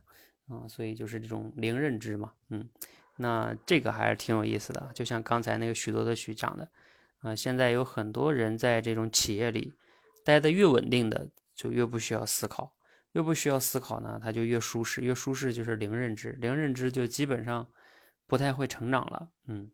[0.47, 2.67] 啊，所以就是这种零认知嘛，嗯，
[3.17, 6.67] 那这个还是挺有意思的，就像刚才那个许多的许讲的，
[7.19, 9.71] 啊，现在有很多人在这种企业里
[10.25, 12.73] 待的越稳定的，就越不需要思考。
[13.13, 17.67] 越不需要思考呢，他就越舒适，越舒适就是零认知，零认知就基本上
[18.27, 19.29] 不太会成长了。
[19.47, 19.71] 嗯，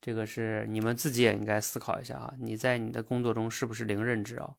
[0.00, 4.54] 这个是你们自己也应该思考一下啊，你在你的工作中是不是零认知啊？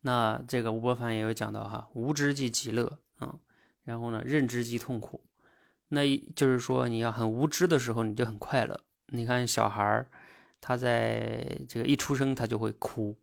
[0.00, 3.38] 那这个吴伯凡也有讲到哈，无知即极乐啊，
[3.84, 5.22] 然后呢，认知即痛苦。
[5.88, 8.80] 那就是说你要很无知的时候，你就很快乐。
[9.08, 10.10] 你看小孩儿，
[10.62, 13.14] 他在这个一出生他就会哭，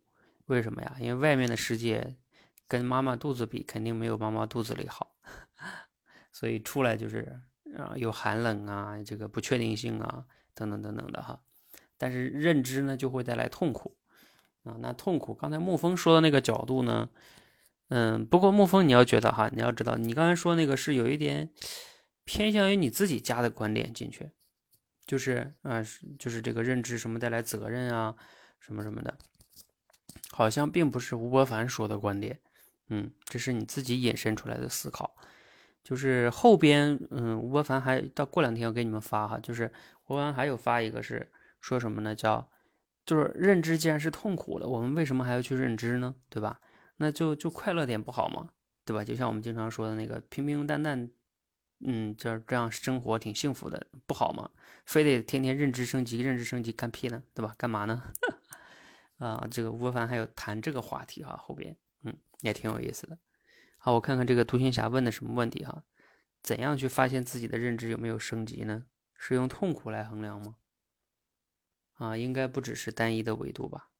[0.46, 0.96] 为什么呀？
[1.00, 2.14] 因为外面的世界。
[2.70, 5.16] 跟妈妈肚子比，肯定没有妈妈肚子里好，
[6.30, 7.40] 所以出来就是
[7.76, 11.42] 啊，有寒冷啊，这个不确定性啊，等等等等的哈。
[11.98, 13.96] 但是认知呢，就会带来痛苦
[14.62, 14.76] 啊。
[14.78, 17.08] 那痛苦，刚才沐风说的那个角度呢，
[17.88, 21.50] 嗯，不过沐风你要觉得哈，你要知道，你刚才说那个是有一点
[22.24, 24.30] 偏向于你自己加的观点进去，
[25.06, 25.82] 就是啊，
[26.20, 28.14] 就是这个认知什么带来责任啊，
[28.60, 29.18] 什么什么的，
[30.30, 32.38] 好像并不是吴伯凡说的观点。
[32.90, 35.16] 嗯，这是你自己引申出来的思考，
[35.82, 39.72] 就是后边，嗯，吴伯凡还到过两天要给你们发哈，就是
[40.04, 41.30] 吴伯凡还有发一个是
[41.60, 42.14] 说什么呢？
[42.14, 42.48] 叫
[43.06, 46.14] 就是认知既然是痛苦的，我们为什么还要去认知呢？
[46.28, 46.60] 对吧？
[46.98, 48.50] 那就就快乐点不好吗？
[48.84, 49.04] 对吧？
[49.04, 51.08] 就像我们经常说的那个平平淡淡，
[51.84, 54.50] 嗯，就是这样生活挺幸福的，不好吗？
[54.84, 57.22] 非得天天认知升级，认知升级干屁呢？
[57.32, 57.54] 对吧？
[57.56, 58.02] 干嘛呢？
[59.18, 61.76] 啊，这个吴伯凡还有谈这个话题哈，后边。
[62.02, 63.18] 嗯也挺有意思的，
[63.78, 65.84] 好，我看看这个独行侠问的什么问题哈？
[66.42, 68.86] 怎样去发现自己的认知有没有升级呢？
[69.14, 70.56] 是用痛苦来衡量吗？
[71.94, 73.90] 啊，应该不只是单一的维度吧？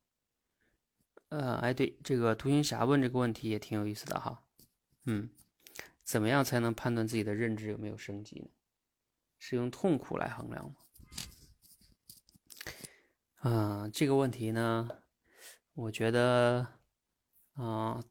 [1.28, 4.42] 呃，哎，对，这个独行侠问这个问题也挺有意思的哈。
[5.04, 5.30] 嗯，
[6.02, 8.48] 怎么样才能判断自己的认知有没有升级呢？
[9.38, 10.76] 是用痛苦来衡量吗？
[13.36, 14.88] 啊，这个问题呢，
[15.74, 16.79] 我觉得，
[17.60, 18.02] 啊。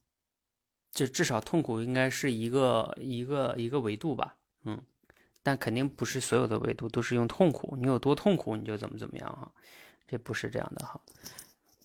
[0.91, 4.81] 这至少痛苦应该是一个一个一个维度吧，嗯，
[5.43, 9.49] 但肯定不是所有的维度都是用痛苦，你有多痛苦你就怎么怎么样哈，
[10.07, 10.99] 这不是这样的哈。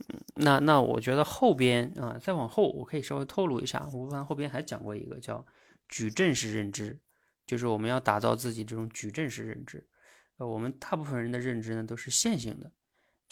[0.09, 5.45] 嗯，那那我觉得后边啊，再往后我可以稍微透露一下，吴凡后边还讲过一个叫
[5.87, 6.99] 矩阵式认知，
[7.47, 9.87] 就是我们要打造自己这种矩阵式认知。
[10.39, 12.73] 呃，我们大部分人的认知呢都是线性的，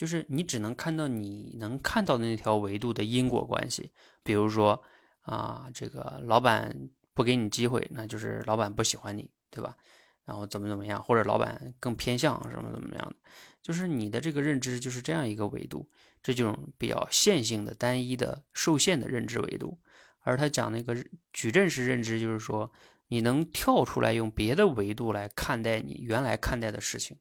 [0.03, 3.89] 就是你只能看到你能看到的那条维度的因果关系。
[4.25, 4.83] 比如说
[5.21, 6.77] 啊，这个老板
[7.15, 9.77] 不给你机会，那就是老板不喜欢你，对吧？
[10.25, 13.15] 然后怎么怎么样，或者老板更偏向什么怎么样的，
[13.63, 15.89] 就是你的这个认知就是这样一个维度。
[16.21, 19.79] 这种比较线性的、单一的、受限的认知维度，
[20.23, 20.97] 而他讲那个
[21.33, 22.69] 矩阵式认知，就是说
[23.07, 27.17] 你能跳出来，用别的维度来看待你原来看待的事情，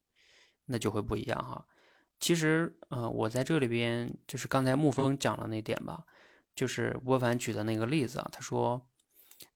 [0.65, 1.63] 那就会不一样哈。
[2.21, 6.05] 其实，呃，我在这里边就是刚才沐风讲的那点吧，
[6.55, 8.81] 就是郭凡举的那个例子啊，他说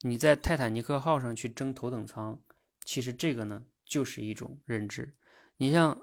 [0.02, 2.38] 你在泰坦尼克号上去争头等舱，
[2.84, 5.14] 其实这个呢就是一种认知，
[5.56, 5.98] 你像。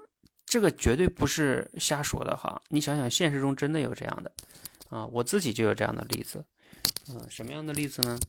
[0.45, 4.31] 这个绝对不是瞎说的哈，你想想，现实中真的有这样的
[4.89, 6.45] 啊，我自己就有这样的例子，
[7.09, 8.19] 嗯，什么样的例子呢？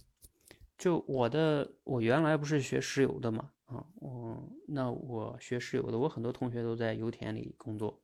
[0.78, 8.00] 就我的，我原来不是学石油的嘛，啊，我那我学石油的，我很多同学都在油田里工作，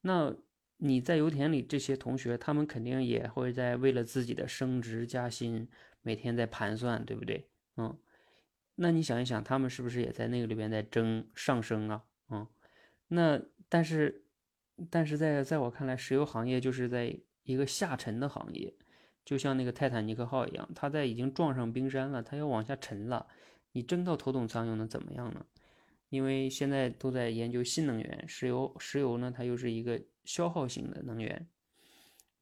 [0.00, 0.34] 那
[0.76, 5.68] 你在油田里这些同学，他们肯定也会在为了自己的升职加薪，
[6.02, 7.48] 每天在盘算，对不对？
[7.76, 7.98] 嗯，
[8.76, 12.04] 那你想一想，他们是不是也在那个里边在争上升啊？
[12.30, 12.46] 嗯。
[13.08, 14.24] 那但是，
[14.90, 18.72] 但是在在我看来，石油行业就是在一个下沉的行业，
[19.24, 23.26] 就像那个泰坦尼克号一样，它在已经撞上冰山了，它要往下沉了。
[23.72, 25.44] 你争到头等舱又能怎么样呢？
[26.08, 31.48] 因为现在都在研究新能源，石油石油呢，它又是一个消耗型的能源，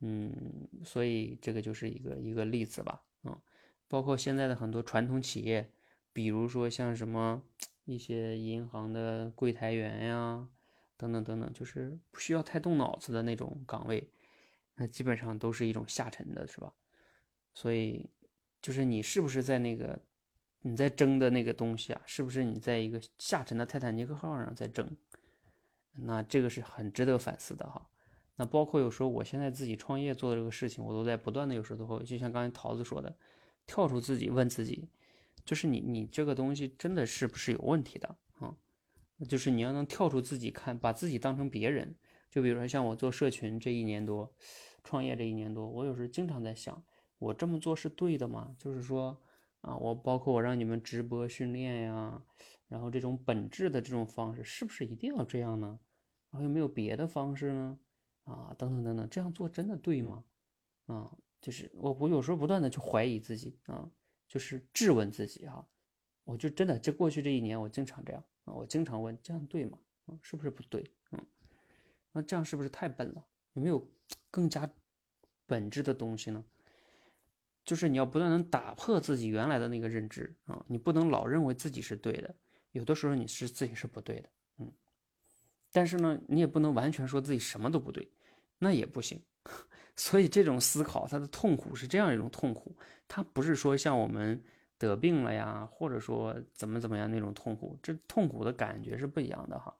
[0.01, 3.41] 嗯，所以这个就是一个一个例子吧，嗯，
[3.89, 5.71] 包括现在的很多传统企业，
[6.13, 7.43] 比如说像什么
[7.85, 10.49] 一些银行的柜台员呀。
[10.99, 14.09] 等等等等，就是不需要太动脑子的那种岗位，
[14.77, 16.73] 那基本上都是一种下沉的，是吧？
[17.53, 18.09] 所以，
[18.63, 20.01] 就是你是不是在那个
[20.67, 22.03] 你在争的那个东西啊？
[22.05, 24.85] 是不是你在一个下沉的泰坦尼克号上在争？
[25.93, 27.89] 那这个是很值得反思的哈。
[28.35, 33.17] 那包括有时候我现在自己创业做的这个事情，我都在不断的有时候都会，就像刚才桃子说的，
[33.65, 34.89] 跳出自己问自己，
[35.45, 38.53] 就是你你这个东西真的是不是有问题的啊？
[39.29, 41.95] 就是你要能跳出自己看，把自己当成别人。
[42.29, 44.31] 就比如说像我做社群这一年多，
[44.83, 46.83] 创业这一年多，我有时候经常在想，
[47.19, 48.55] 我这么做是对的吗？
[48.59, 49.17] 就是说
[49.67, 52.23] 啊，我包括我让你们直播训练呀，
[52.69, 55.79] 然后这种本质的这种方式，是不是一定要这样呢？
[56.31, 57.79] 然后有没有别的方式呢？
[58.23, 60.25] 啊，等等等等，这样做真的对吗？
[60.87, 61.11] 啊，
[61.41, 63.91] 就是我我有时候不断的去怀疑自己啊，
[64.29, 65.67] 就是质问自己哈，
[66.23, 68.23] 我就真的这过去这一年，我经常这样。
[68.45, 69.77] 啊，我经常问，这样对吗？
[70.05, 70.89] 啊，是不是不对？
[71.11, 71.27] 嗯，
[72.13, 73.27] 那这样是不是太笨了？
[73.55, 73.85] 有没有
[74.31, 74.71] 更加
[75.47, 76.45] 本质的东西呢？
[77.67, 82.35] 就是你要不断能打破自己原来的那个认知啊，你不能老认为自己是对的，
[82.73, 84.73] 有的时候你是自己是不对的，嗯。
[85.71, 88.09] 但是呢，你也不能完全说自己什么都不对，
[88.59, 89.21] 那也不行。
[89.97, 92.75] 所以这种思考，它的痛苦是这样一种痛苦，
[93.07, 94.43] 它不是说像我们。
[94.79, 99.75] 得病了呀，或者说怎么怎么样那种痛苦，这痛苦的感觉是不一样的哈。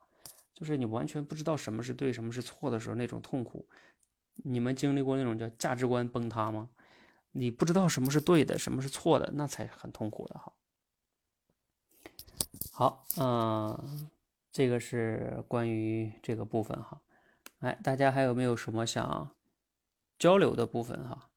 [0.55, 3.69] 就是你完全不知道什么是对，什么是错的时候那种痛苦。
[4.37, 6.71] 你们经历过那种叫价值观崩塌吗？
[7.39, 10.53] 你不知道什么是对的，什么是错的，那才很痛苦的哈。
[12.73, 14.11] 好，嗯，
[14.51, 17.03] 这个是关于这个部分哈。
[17.59, 19.37] 哎，大家还有没有什么想
[20.19, 21.31] 交流的部分哈？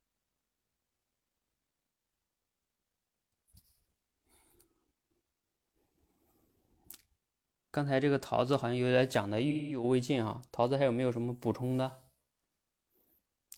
[7.71, 12.01] 刚才这个桃子好像有点讲的意犹未尽哈，桃子还有没有什么补充的？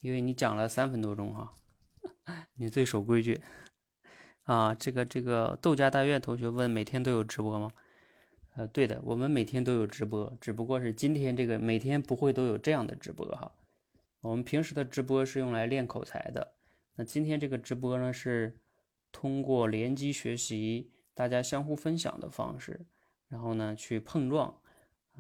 [0.02, 1.54] 因为你讲了三分多钟哈，
[2.56, 3.42] 你最守规矩
[4.44, 4.74] 啊。
[4.74, 7.72] 这个这个豆家大院同学问每天都有直播吗？
[8.56, 13.52] 呃，对的，我们每天都有直播，只不过是今天这个每天不会都有这样的直播哈。
[14.20, 16.54] 我们平时的直播是用来练口才的，
[16.96, 18.60] 那今天这个直播呢是
[19.12, 22.86] 通过联机学习，大家相互分享的方式。
[23.30, 24.54] 然后呢，去碰撞，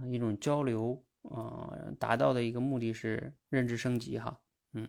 [0.09, 4.37] 一种交流，啊，达到的一个目的是认知升级哈，
[4.73, 4.85] 嗯，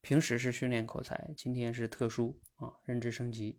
[0.00, 3.58] 平时是训练口才，今天是特殊啊，认知升级。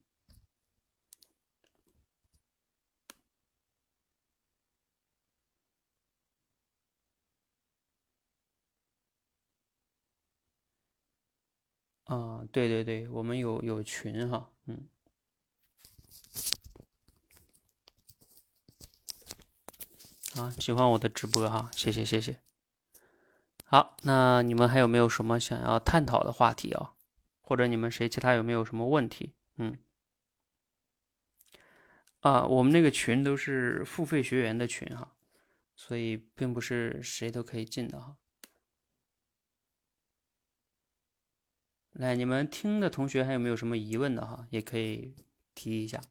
[12.06, 14.90] 啊，对对对，我们有有群哈，嗯。
[20.36, 22.49] 啊，喜欢我的直播哈，谢谢谢谢。
[23.72, 26.96] 好，那你们还有没有什么想要探讨的话题啊？
[27.40, 29.36] 或者你们谁其他有没有什么问题？
[29.58, 29.78] 嗯。
[32.22, 35.14] 啊，我们那个群都是付费学员的群哈，
[35.76, 38.18] 所以并不是谁都可以进的哈。
[41.92, 44.48] 来，你们听的同学还有没有什么疑问的哈？
[44.50, 45.14] 也可以
[45.54, 46.02] 提一下。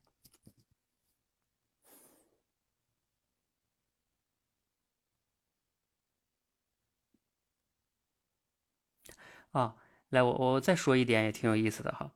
[9.58, 9.74] 啊，
[10.10, 12.12] 来，我我再说一点也挺有意思的哈。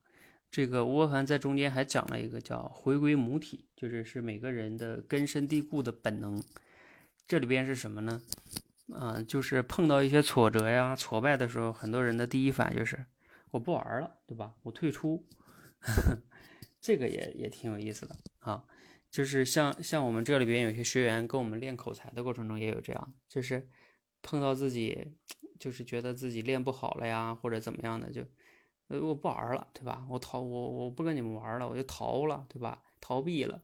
[0.49, 6.41] 这个吴伯凡在中间还讲了一个叫回归母体，就是是每个人的根深蒂固的本能。
[7.27, 8.23] 这里边是什么呢？
[8.93, 13.05] 啊，就是碰到一些挫折呀、挫败的时候，很多人的第一反应就是
[13.51, 14.55] 我不玩了，对吧？
[14.63, 15.27] 我退出。
[16.81, 18.65] 这个也也挺有意思的啊。
[19.11, 23.69] 就是像像我们这里边有些学员跟我们练口才的过程中也有这样，就是
[24.23, 25.13] 碰到自己。
[25.63, 28.21] 就是觉得自己练不好了呀，或者怎么样的，就，
[28.89, 30.05] 呃，我不玩了，对吧？
[30.11, 32.83] 我逃，我我不跟你们玩了，我就逃了，对吧？
[33.01, 33.63] 逃避了，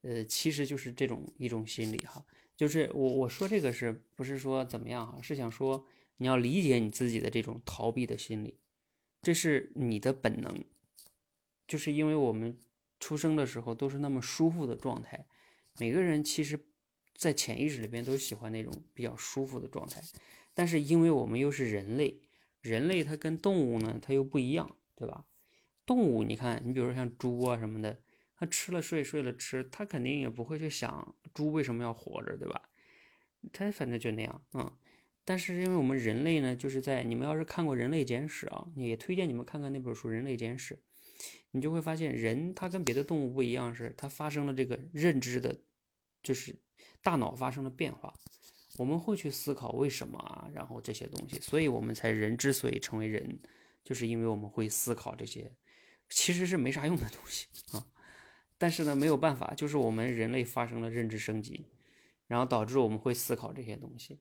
[0.00, 2.24] 呃，其实就是这种一种心理哈。
[2.56, 5.20] 就是我我说这个是不是说怎么样哈？
[5.20, 8.58] 是想说你要理解你自己的这种逃避的心理，
[9.20, 10.64] 这是你的本能，
[11.68, 12.58] 就是因为我们
[12.98, 15.26] 出生的时候都是那么舒服的状态，
[15.78, 16.58] 每个人其实，
[17.14, 20.02] 在潜意识里边都喜欢那种比较舒服的状态。
[20.54, 22.20] 但是因为我们又是人类，
[22.60, 25.24] 人类它跟动物呢，它又不一样，对吧？
[25.86, 28.00] 动物你看，你比如说像猪啊什么的，
[28.36, 32.68] 它吃了睡，睡了吃，它肯定也不会去想猪为什么要活着，对吧？
[33.52, 34.70] 它反正就那样，嗯。
[35.24, 40.74] 但是因为我们人类呢，就是在你们要是看过《人类简史》啊，也推荐你们看看那本书《人类简史》，
[41.52, 45.60] 你就会发现人他跟别的动物不一样，是它发生了这个认知的，
[46.22, 46.58] 就是
[47.02, 48.12] 大脑发生了变化。
[48.76, 53.38] 我们会去思考为什么啊，然后这些东西，所以我们才人之所以成为人，
[53.84, 55.52] 就是因为我们会思考这些，
[56.08, 57.86] 其实是没啥用的东西啊。
[58.56, 61.66] 但是呢，没有办法，就是我们人类发生了认知升级，
[62.26, 64.20] 然后导致我们会思考这些东西。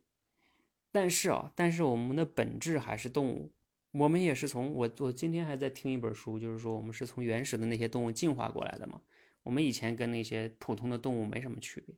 [0.91, 3.51] 但是啊，但是我们的本质还是动物，
[3.91, 9.01] 我们也是从我我今天还在听一本书，就是说我们是从原始的那些动物进化过来的嘛，
[9.43, 11.95] 我们以前跟那些普通的动物没什么区别。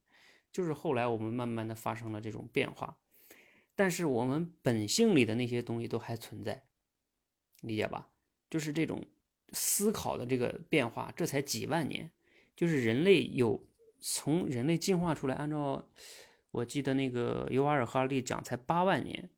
[0.51, 2.97] 就是后来我们慢慢的发生了这种变化，
[3.73, 6.63] 但是我们本性里的那些东西都还存在，
[7.61, 8.09] 理解吧？
[8.49, 9.05] 就是这种
[9.53, 12.11] 思考的这个变化，这才几万年，
[12.55, 13.65] 就是人类有
[13.99, 15.87] 从人类进化出来，按照
[16.51, 19.29] 我记得那个尤瓦尔哈利讲，才八万年，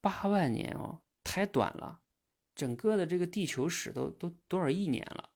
[0.00, 2.00] 八万年哦，太短了，
[2.54, 5.30] 整个的这个地球史都都多少亿年了，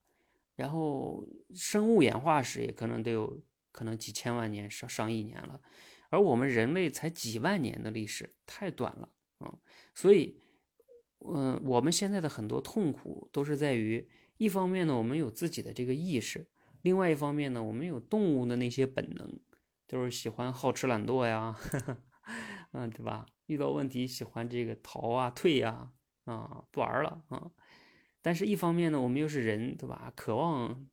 [0.55, 3.43] 然后生物演化史也可能得有。
[3.81, 5.59] 可能几千万年、上上亿年了，
[6.11, 9.09] 而我们人类才几万年的历史，太短了
[9.39, 9.57] 啊！
[9.95, 10.39] 所以，
[11.21, 14.07] 嗯，我们现在的很多痛苦都是在于，
[14.37, 16.43] 一方面呢，我们有自己的这个意识；，
[16.83, 19.41] 另外一方面呢，我们有动物的那些本能，
[19.89, 21.57] 就是喜欢好吃懒惰呀，
[22.73, 23.25] 嗯，对吧？
[23.47, 25.91] 遇到问题喜欢这个逃啊、退呀，
[26.27, 27.51] 啊，不玩了啊。
[28.21, 30.13] 但是，一方面呢，我们又是人，对吧？
[30.15, 30.87] 渴望。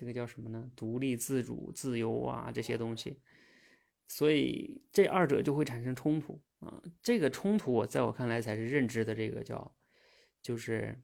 [0.00, 0.70] 这个叫什么呢？
[0.74, 3.18] 独立、自主、自由啊，这些东西，
[4.08, 6.82] 所以这二者就会产生冲突啊。
[7.02, 9.76] 这个冲突，在我看来才是认知的这个叫，
[10.40, 10.98] 就是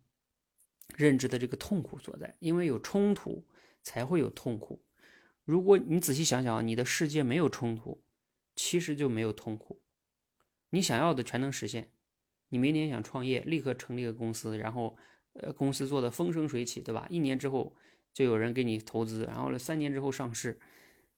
[0.96, 2.34] 认知的这个痛苦所在。
[2.38, 3.46] 因为有冲突，
[3.82, 4.82] 才会有痛苦。
[5.44, 8.02] 如果你仔细想想，你的世界没有冲突，
[8.54, 9.82] 其实就没有痛苦，
[10.70, 11.90] 你想要的全能实现。
[12.48, 14.96] 你明年想创业，立刻成立个公司，然后
[15.34, 17.06] 呃，公司做的风生水起，对吧？
[17.10, 17.76] 一年之后。
[18.16, 20.58] 就有人给你投资，然后呢，三年之后上市，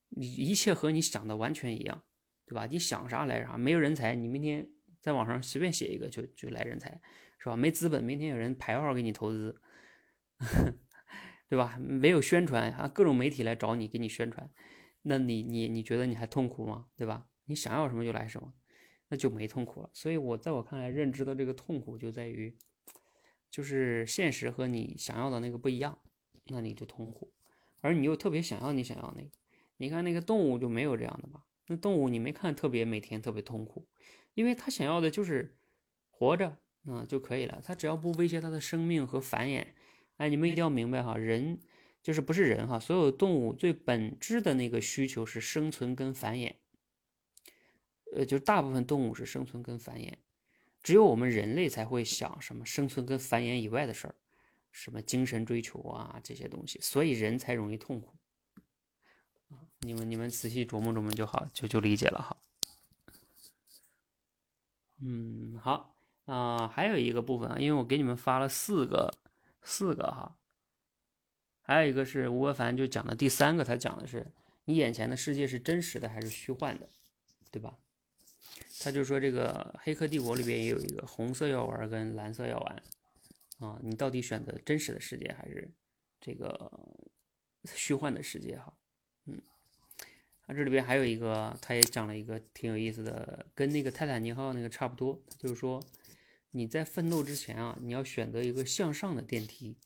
[0.09, 2.03] 你一切和你想的完全一样，
[2.45, 2.67] 对吧？
[2.67, 4.69] 你想啥来啥，没有人才，你明天
[5.01, 7.01] 在网上随便写一个就就来人才，
[7.39, 7.57] 是吧？
[7.57, 9.61] 没资本，明天有人排号给你投资，
[11.49, 11.79] 对吧？
[11.79, 14.51] 没有宣传啊，各种媒体来找你给你宣传，
[15.03, 16.87] 那你你你觉得你还痛苦吗？
[16.97, 17.29] 对吧？
[17.45, 18.53] 你想要什么就来什么，
[19.09, 19.91] 那就没痛苦了。
[19.93, 22.59] 所以我在我看来，认知的这个痛苦就在于，
[23.49, 25.97] 就是现实和你想要的那个不一样。
[26.49, 27.33] 那你就痛苦，
[27.81, 29.31] 而你又特别想要你想要那个，
[29.77, 31.45] 你看那个动物就没有这样的吧？
[31.67, 33.87] 那动物你没看特别每天特别痛苦，
[34.35, 35.57] 因为它想要的就是
[36.11, 37.61] 活着，嗯就可以了。
[37.63, 39.67] 它只要不威胁它的生命和繁衍，
[40.17, 41.61] 哎，你们一定要明白哈，人
[42.03, 46.55] 就是不是人哈，所有动物最本质的那个需求是生存跟繁衍，
[48.15, 50.15] 呃，就大部分动物是生存跟繁衍，
[50.83, 54.15] 只有我们人类才会想什么生存跟繁衍以外的事儿，
[54.71, 58.15] 什么精神追求啊这些东西，所以人才容易痛苦。
[59.81, 62.37] 你们你们仔细琢磨琢磨就好，就就理解了哈。
[65.01, 65.95] 嗯，好
[66.25, 69.15] 啊，还有一个部分啊，因为我给你们发了四个
[69.63, 70.37] 四个哈，
[71.63, 74.27] 还有一个是吴伯凡就讲的第三个，他讲的是
[74.65, 76.89] 你眼前的世界是真实的还是虚幻的，
[77.51, 77.79] 对吧？
[78.81, 82.83] 他就说这个《黑客帝国》里边也有一个红色药丸跟蓝色药丸
[83.59, 85.71] 啊，你到底选择真实的世界还是
[86.21, 86.71] 这个
[87.75, 88.73] 虚幻的世界哈？
[89.27, 89.41] 嗯。
[90.47, 95.23] 啊这里边还有一个，他也讲了一个挺有意思的，跟那个泰坦尼克号那个差不多。
[95.37, 95.83] 就是说，
[96.53, 99.77] 你在奋斗之前啊，你要选择一个向上的电梯，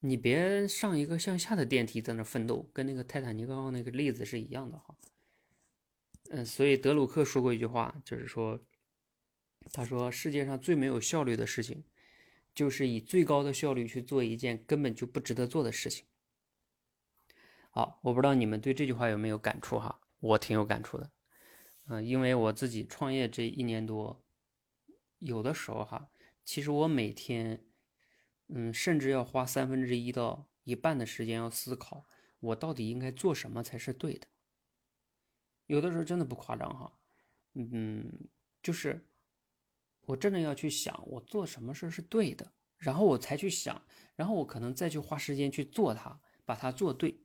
[0.00, 4.96] 你别上一个向下的电梯在那奋斗，跟那个泰坦尼克号那个例子是一样的哈。
[6.30, 8.58] 嗯，所以德鲁克说过一句话，就是说，
[9.72, 11.84] 他说世界上最没有效率的事情，
[12.54, 16.06] 就是以最高的效率去做一件根本就不值得做的事情。
[17.70, 20.00] 好，我不知道你们对这句话有没有感触哈？
[20.20, 21.10] 我挺有感触的，
[21.86, 24.24] 嗯，因为我自己创业这一年多，
[25.18, 26.08] 有的时候哈，
[26.44, 27.66] 其实我每天，
[28.48, 32.06] 嗯，甚至要花三分之一到一半的时间要思考，
[32.38, 34.28] 我到底应该做什么才是对的。
[35.66, 36.96] 有的时候真的不夸张哈，
[37.54, 38.28] 嗯，
[38.62, 39.04] 就是
[40.06, 43.82] 我真的要去想我做什么事是对的，然后我才去想，
[44.14, 47.18] 然后我可能再去花时间去做它，把它做对。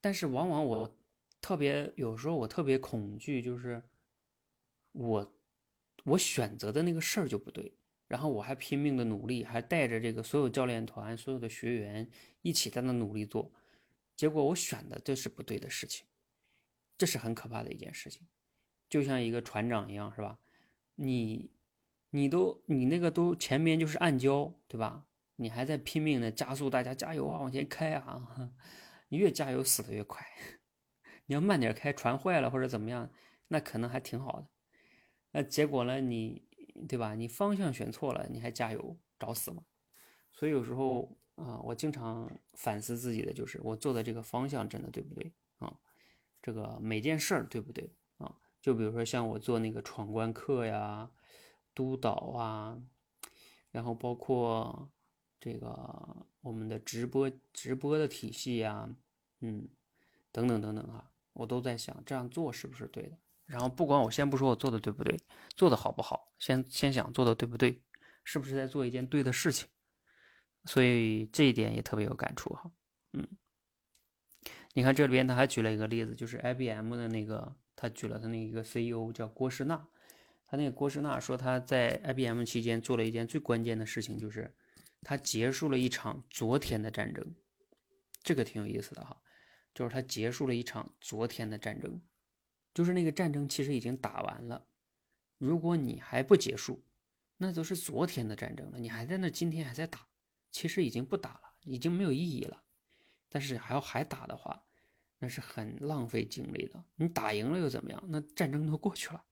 [0.00, 0.96] 但是往往我
[1.40, 3.82] 特别有时候我特别恐惧，就是
[4.92, 5.34] 我
[6.04, 7.76] 我选择的那个事儿就不对，
[8.06, 12.08] 然后我还拼命的努力，还带着这个所有教练团、所有的学员
[12.42, 13.50] 一起在那努力做，
[14.16, 16.06] 结果我选的这是不对的事情，
[16.96, 18.26] 这是很可怕的一件事情，
[18.88, 20.38] 就像一个船长一样，是吧？
[20.96, 21.50] 你
[22.14, 25.04] 你都你那个都前面就是暗礁，对吧？
[25.34, 28.52] 你还在拼命的加速，大家加油啊，往前开啊！
[29.10, 30.24] 你越加油死的越快，
[31.26, 33.10] 你要慢点开，船坏了或者怎么样，
[33.48, 34.46] 那可能还挺好的。
[35.32, 36.00] 那结果呢？
[36.00, 36.46] 你
[36.86, 37.16] 对吧？
[37.16, 39.64] 你方向选错了，你还加油找死吗？
[40.30, 45.76] 所以有时候啊，我经常反思自己的，就是我做的这个方向真的对不对啊？
[46.40, 48.36] 这个每件事儿对不对啊？
[48.62, 51.10] 就比如说像我做那个闯关课呀、
[51.74, 52.80] 督导啊，
[53.70, 54.90] 然后包括。
[55.40, 58.88] 这个我们的直播直播的体系呀，
[59.40, 59.68] 嗯，
[60.32, 63.18] 等等等等啊，我都在想这样做是不是对的。
[63.44, 65.20] 然后不管我先不说我做的对不对，
[65.54, 67.82] 做的好不好，先先想做的对不对，
[68.24, 69.68] 是不是在做一件对的事情。
[70.64, 72.72] 所以这一点也特别有感触哈，
[73.12, 73.28] 嗯，
[74.72, 79.86] 你看这里边他还举了一个例子，就是 IBM 的那个，他举了他那一个 CEO 叫郭士纳，
[80.54, 84.54] 他那个郭士纳说他在 IBM 期间做了一件最关键的事情，就是。
[85.06, 87.34] 他结束了一场昨天的战争，
[88.22, 89.20] 这个挺有意思的哈，
[89.74, 92.00] 就是他结束了一场昨天的战争，
[92.72, 94.66] 就是那个战争其实已经打完了，
[95.36, 96.82] 如果你还不结束，
[97.36, 100.06] 那都是昨天的战争了，你还在那今天还在打，
[100.50, 102.62] 其实已经不打了，已经没有意义了。
[103.28, 104.64] 但是还要还打的话，
[105.18, 106.82] 那是很浪费精力的。
[106.96, 108.02] 你打赢了又怎么样？
[108.08, 109.22] 那战争都过去了。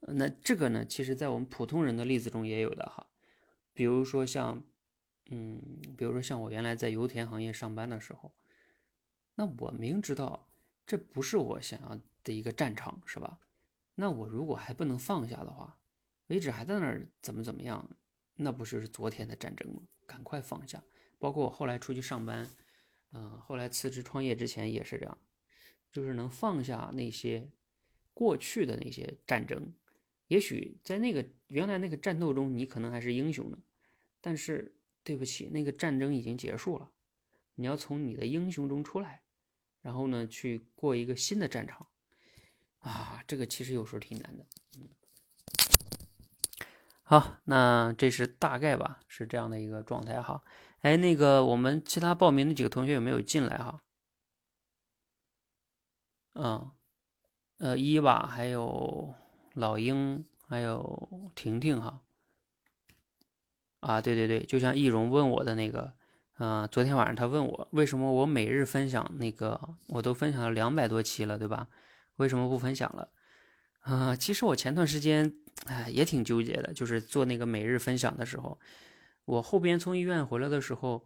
[0.00, 3.06] 那这个呢，其实在我们普通人的例子中也有的哈。
[3.72, 4.62] 比如说像，
[5.30, 5.60] 嗯，
[5.96, 8.32] 比如说像我原来在油田行业上班的时候，
[9.34, 10.48] 那我明知道
[10.86, 13.38] 这不是我想要的一个战场，是吧？
[13.94, 15.78] 那我如果还不能放下的话，
[16.26, 17.88] 为止还在那儿，怎么怎么样？
[18.34, 19.82] 那不就是昨天的战争吗？
[20.06, 20.82] 赶快放下。
[21.18, 22.46] 包括我后来出去上班，
[23.12, 25.18] 嗯，后来辞职创业之前也是这样，
[25.90, 27.48] 就是能放下那些
[28.16, 29.74] 过去的那些战争。
[30.28, 33.58] 也许在那个原来那个战斗中，你可能还是英雄呢，
[34.22, 36.90] 但是对不起，那个战争已经结束了，
[37.56, 39.20] 你要从你的英雄中出来，
[39.82, 41.86] 然后呢，去过一个新的战场，
[42.78, 44.46] 啊，这个其实有时候挺难的。
[44.78, 44.88] 嗯，
[47.02, 50.42] 好，那这是大概吧，是这样的一个状态哈。
[50.80, 53.82] 哎，那个我们其他报名的几个同学有没有进来哈？
[56.34, 56.70] 嗯，
[57.58, 59.14] 呃，伊娃，还有。
[59.58, 62.02] 老鹰还有婷婷哈，
[63.80, 65.94] 啊，对对对，就像易容问我的那个，
[66.36, 71.68] 嗯，昨天晚上他问我为什么我每日分享那个我都分享了两百多期了，对吧？
[72.16, 73.08] 为什么不分享了？
[73.80, 75.34] 啊，其实我前段时间
[75.64, 78.60] 哎也挺纠结的，就是做那个每日分享的时候，
[79.24, 81.02] 我后边从医院回来的时候，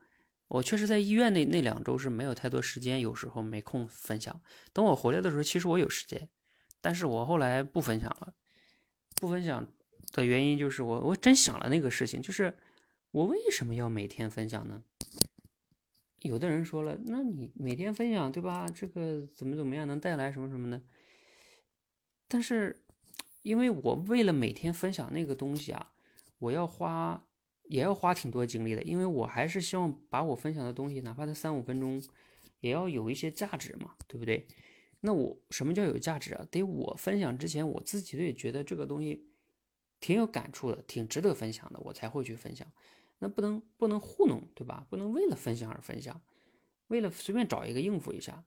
[0.48, 4.40] 我确实在医院那那两周是没有太多时间，有时候没空分享。
[4.72, 6.28] 等我回来的时候，其实我有时间，
[6.80, 8.34] 但是我后来不分享了。
[9.16, 9.66] 不分享
[10.12, 12.56] 的原因就是我我真想了那个事情，就是
[13.10, 14.82] 我为什么要每天分享呢？
[16.22, 18.66] 有的人说了，那你每天分享对吧？
[18.74, 20.82] 这个怎么怎么样能带来什么什么呢？
[22.28, 22.76] 但是，
[23.42, 25.92] 因为我为了每天分享那个东西啊，
[26.38, 27.26] 我要花
[27.64, 32.02] 也要花挺多精力的，因为我还是希望把我分享的东西，哪怕它三五分钟，
[32.60, 34.46] 也要有一些价值嘛，对不对？
[35.00, 36.46] 那我什么叫有价值啊？
[36.50, 39.26] 得我分享之前，我自己都得觉得这个东西
[39.98, 42.66] 挺有感触的，挺值得分享的，我才会去分享。
[43.18, 44.86] 那不能不能糊弄，对吧？
[44.88, 46.20] 不能为了分享而分享，
[46.88, 48.44] 为了随便找一个应付一下，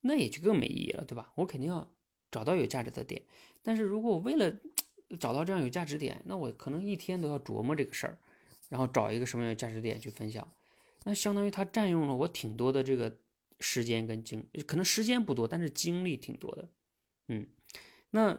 [0.00, 1.32] 那也就更没意义了，对吧？
[1.34, 1.90] 我肯定要
[2.30, 3.22] 找到有价值的点。
[3.62, 4.54] 但是如果我为了
[5.18, 8.18] 找到这样有价值点，那我可能一天都要琢磨这个事儿，
[8.68, 10.46] 然后找一个什么样的价值点去分享，
[11.04, 13.14] 那相当于它占用了我挺多的这个
[13.66, 16.68] 时间跟精，可能时间不多，但是精力挺多的。
[17.28, 17.46] 嗯，
[18.10, 18.38] 那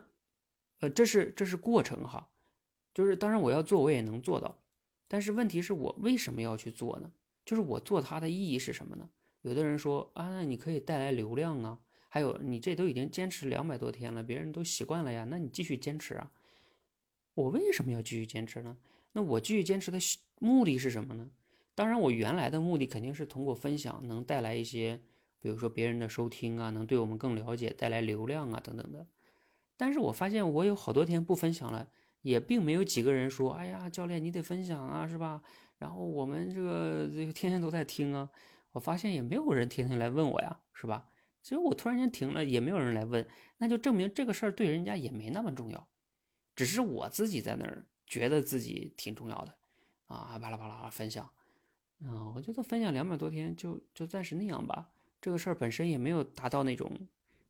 [0.82, 2.30] 呃，这是这是过程哈，
[2.93, 4.61] 就是当然我要做，我也能做到。
[5.07, 7.11] 但是问题是我为什么要去做呢？
[7.43, 9.09] 就是我做它的意义是什么呢？
[9.41, 16.32] 有的人说啊，那你可以带来流量啊，还有你这都已经坚持两百多天了，别人都习惯了呀，那你继续坚持啊。
[17.34, 18.78] 我为什么要继续坚持呢？
[19.13, 19.97] 那我继续坚持的
[20.39, 21.28] 目的是什么呢？
[21.73, 25.01] 当然，我原来的目的肯定是通过分享能带来一些，
[25.45, 29.05] 比如说别人的收听啊，能对我们更了解，带来流量啊等等的。
[29.77, 31.87] 但是我发现我有好多天不分享了。
[32.23, 35.43] 也并没有几个人说：“哎呀，教练，你得分享啊，是吧？”
[35.77, 38.27] 然后我们这个这个天天都在听啊，
[38.71, 41.07] 我发现也没有人天天来问我呀，是吧？
[41.43, 43.23] 其实我突然间停了，也没有人来问，
[43.59, 45.87] 那就证明这个事儿对人家也没那么重要，
[46.55, 49.55] 只是我自己在那儿觉得自己挺重要的
[50.07, 51.29] 啊，巴拉巴拉分享
[52.03, 54.89] 啊，我觉得分享两百多天就就暂时那样吧，
[55.26, 56.88] 这个事儿本身也没有达到那种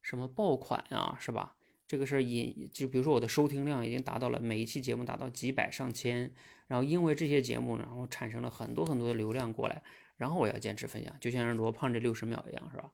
[0.02, 1.58] 什么爆款啊，是吧？
[1.86, 6.34] 这个事儿也就比如说我的收听量已经达到了每一期节目达到几百上千，
[6.68, 9.84] 然后因为这些节目，然后产生了很多很多的流量过来，
[10.16, 12.90] 然后我要坚持分享，就像罗胖这六十秒一样，是吧？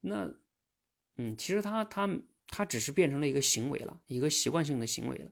[0.00, 0.32] 那，
[1.18, 2.08] 嗯，其实他他
[2.46, 5.30] 他只是变成了一个行为了，一个习惯性的行为了。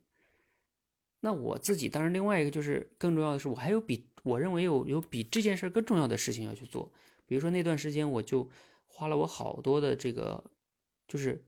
[1.20, 6.92] 那我自己当然另外一个就是更重要的是，我还有比我认为有有比这件事更重要的事情要去做，
[7.28, 8.50] 比如说那段时间我就
[8.88, 10.42] 花了我好多的这个
[11.06, 11.44] 就是。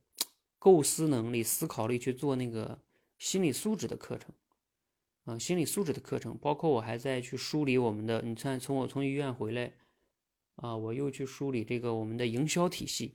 [0.63, 2.79] 构思能力、思考力去做那个
[3.17, 4.35] 心理素质的课程，
[5.25, 9.73] 啊，心理素质的课程，包括我还在去梳理我们的，你看，从我从医院回来，
[10.57, 13.15] 啊，我又去梳理这个我们的营销体系，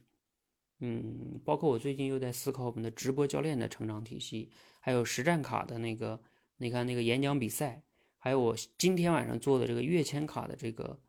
[0.79, 4.49] 嗯，包括我最近又在思考我们的直播教练的成长体系，
[4.79, 6.19] 还有实战卡的那个，
[6.57, 7.83] 你看那个演讲比赛，
[8.17, 10.99] 还有我今天晚上做的这个跃迁卡的这个，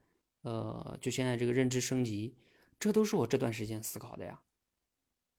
[0.46, 2.32] 呃，就现在这个认知升级，
[2.78, 4.40] 这都是我这段时间思考的呀。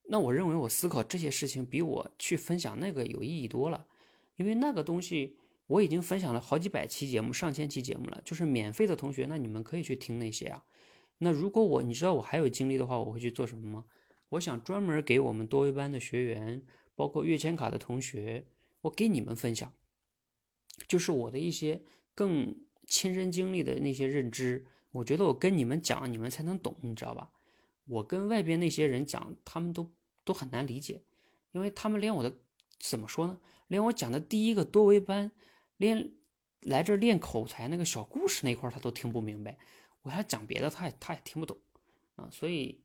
[0.09, 3.87] 那我认为我思考这些事情比我去分享那个有意义多了，
[4.35, 5.37] 因为那个东西
[5.67, 10.65] 我已经分享了好几百期节目、上千期节目了，就是免费的同学，那你们可以去听那些啊。
[11.19, 13.85] 那如果我你知道我还有精力的话，我会去做什么吗？
[14.27, 16.61] 我想专门给我们多维班的学员，
[16.95, 18.45] 包括月签卡的同学，
[18.81, 19.71] 我给你们分享，
[20.85, 21.81] 就是我的一些
[22.13, 22.53] 更
[22.85, 24.65] 亲身经历的那些认知。
[24.91, 27.29] 我觉得我跟你们讲，你们才能懂，你知道吧？
[27.85, 29.89] 我跟外边那些人讲，他们都。
[30.27, 31.01] 都很难理解，
[31.53, 32.29] 因为他们连我的
[32.81, 33.39] 怎么说呢？
[33.69, 35.31] 连我讲的第一个多维班，
[35.77, 36.11] 连
[36.63, 39.57] 来这练口才那个小故事那块他都听不明白。
[40.01, 41.57] 我还讲别的，他也他也听不懂
[42.17, 42.27] 啊。
[42.29, 42.77] 所以，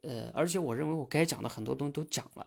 [0.00, 2.46] 呃，而且我认为我该讲的很多东西都讲了，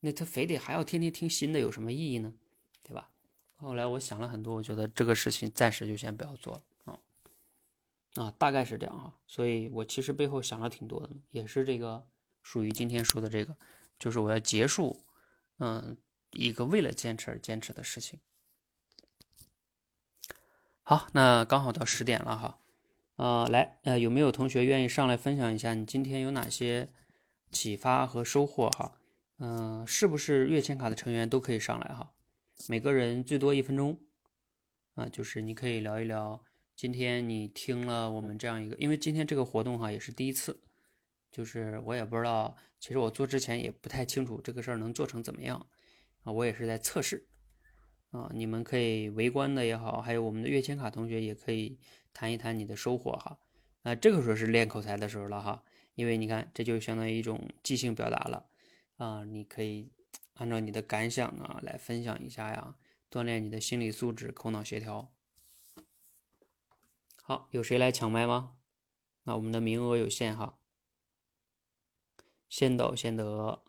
[0.00, 2.34] 那他非得还要天天听新的，有什么意义呢？
[2.82, 3.08] 对吧？
[3.54, 6.62] 后来我想了很多，我觉得这个事情暂时就先不要做了
[8.14, 9.14] 啊，大概是这样哈。
[9.26, 12.06] 所以我其实背后想了挺多的，也是这个。
[12.46, 13.56] 属于今天说的这个，
[13.98, 15.02] 就是我要结束，
[15.60, 15.96] 嗯，
[16.32, 18.20] 一个为了坚持而坚持的事情。
[20.82, 22.58] 好，那刚好到十点了哈，
[23.16, 26.90] 呃，来，呃，有没有同学愿意上来分享一下你今天有哪些
[27.50, 28.92] 启发和收获哈？
[29.38, 32.12] 嗯，是不是月签卡的成员都可以上来哈？
[32.68, 33.98] 每个人最多一分钟，
[34.96, 36.44] 啊，就是你可以聊一聊
[36.76, 40.60] 今天你听了我们这样一个，因为今天这个活动哈也是第一次。
[41.30, 45.66] 就是我也不知道，其实我做之前也不太清楚这个事儿能做成怎么样
[46.22, 47.26] 啊，我也是在测试
[48.10, 48.30] 啊。
[48.32, 51.76] 你们可以围观的也好，还有我们的月签卡同学也可以
[52.12, 53.36] 谈一谈你的收获哈。
[53.82, 55.64] 那这个时候是练口才的时候了哈，
[55.96, 58.46] 因为你看这就相当于一种即兴表达了
[58.98, 59.90] 啊，你可以
[60.34, 62.76] 按照你的感想啊来分享一下呀，
[63.10, 65.12] 锻炼你的心理素质、口脑协调。
[67.26, 68.58] 好有谁来抢麦吗？
[69.22, 70.58] 那我们的名额有限哈。
[72.50, 73.64] 先到先得。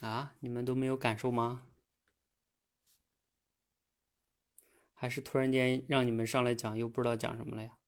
[0.00, 1.66] 啊你们都没有感受吗？
[4.92, 7.78] 还是突然间让你们上来讲又不知道讲什么了呀？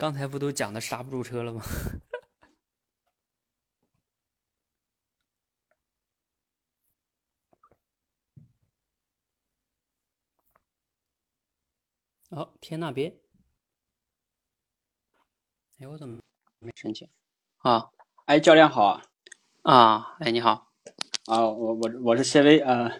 [0.00, 1.60] 刚才不都讲的刹不住车了吗？
[12.30, 13.14] 哦，天那边！
[15.80, 16.18] 哎，我怎么
[16.60, 17.06] 没申请？
[17.58, 17.90] 啊，
[18.24, 19.02] 哎，教练好。
[19.64, 20.72] 啊，哎，你好。
[21.26, 22.90] 啊，我我我是谢威，呃，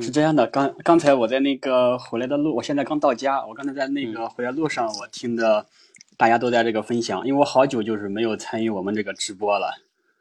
[0.00, 5.66] 是这样的，刚刚才我在那个回来的路，我现在刚到家，我刚才在那个回来路上，我听的
[6.16, 9.72] 大家都在这个分享，因为我好久就是没有参与我们这个直播了。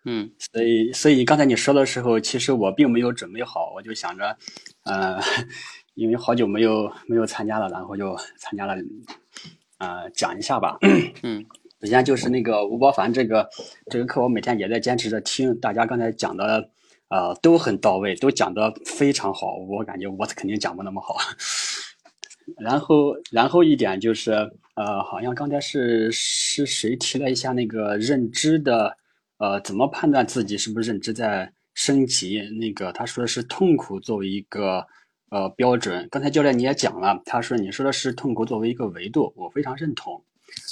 [0.06, 4.38] 嗯，所以所以刚才你说的时候，其实我并没有准备好，我就想着，
[4.84, 5.20] 呃。
[5.96, 8.76] 因为好久没有没有参加了，然后就参加了，
[9.78, 10.78] 啊，讲一下吧。
[11.24, 11.46] 嗯，
[11.80, 13.50] 首先就是那个吴伯凡这个
[13.90, 15.58] 这个课，我每天也在坚持着听。
[15.62, 16.70] 大家刚才讲的，
[17.08, 19.56] 呃，都很到位，都讲的非常好。
[19.70, 21.16] 我感觉我肯定讲不那么好。
[22.58, 24.32] 然后，然后一点就是，
[24.76, 28.96] 呃，好像刚才是是谁提了一下那个认知的，
[29.38, 32.42] 呃，怎么判断自己是不是认知在升级？
[32.60, 34.86] 那个他说的是痛苦作为一个。
[35.32, 36.08] 呃，标准。
[36.12, 40.24] 刚才教练你也讲了，他说你说的是痛苦作为一个维度，我非常认同。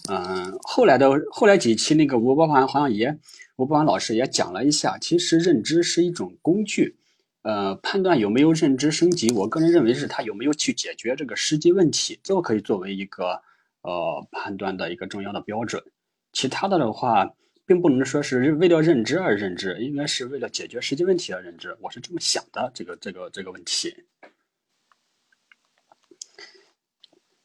[0.09, 3.17] 嗯，后来的后来几期那个吴伯凡好像也，
[3.57, 6.95] 吴伯凡老师也讲了一下，其实认知是一种工具。
[7.43, 13.41] 呃，判断有没有认知升级，我个人认为是他有没有去解决这个实际问题，这个可以作为一个
[13.81, 15.83] 呃判断的一个重要的标准。
[16.31, 17.29] 其他的的话，
[17.65, 21.77] 并不能说是为了认知而认知，应该是为了解决实际问题而认知。
[21.79, 23.93] 我是这么想的，这个这个这个问题。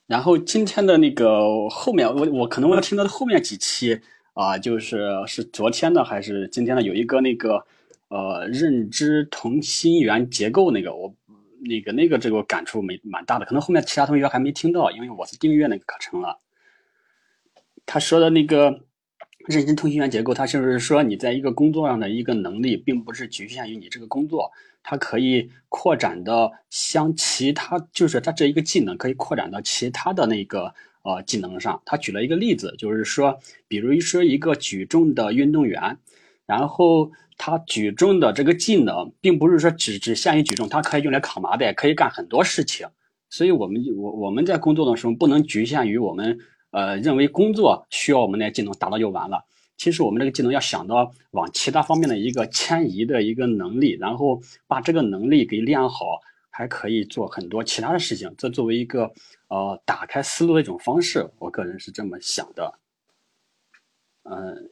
[0.06, 4.00] 然后今天的那个后面，我我可能我听到的后面几期
[4.32, 7.66] 啊，就是是昨天的还是今天的，有一个那个
[8.08, 11.14] 呃认知同心圆结构那个，我
[11.60, 16.40] 那个那个这个感触没蛮大的，可能后面其他同学还没听到，因为我是订阅那个课程了。
[17.86, 18.84] 他说的那个
[19.46, 24.50] 认知同心圆结构，他就是说你在一个工作上的一个能力，并不是局限于你这个工作。
[24.80, 31.82] 它可以扩展到像其他，就是它这一个技能可以扩展到其他的那个呃技能上。
[31.84, 35.98] 他举了一个例子，就是说，比如说一个举重的运动员，
[36.46, 42.86] 然后他举重的这个技能，并不是说只只限于举重，它可以用来扛麻袋，可以干很多事情。
[43.30, 46.38] 所以，我们我我们在工作的时候，不能局限于我们
[46.72, 49.44] 呃认为工作需要我们的技能达到就完了。
[49.76, 56.20] 其实我们这个技能要想到往其他方面的一个迁移的一个能力，然后把这个能力给练好，
[56.50, 58.34] 还可以做很多其他的事情。
[58.36, 59.12] 这作为一个
[59.48, 62.74] 呃打开思路的一种方式，我个人是这么想的。
[64.24, 64.70] 嗯，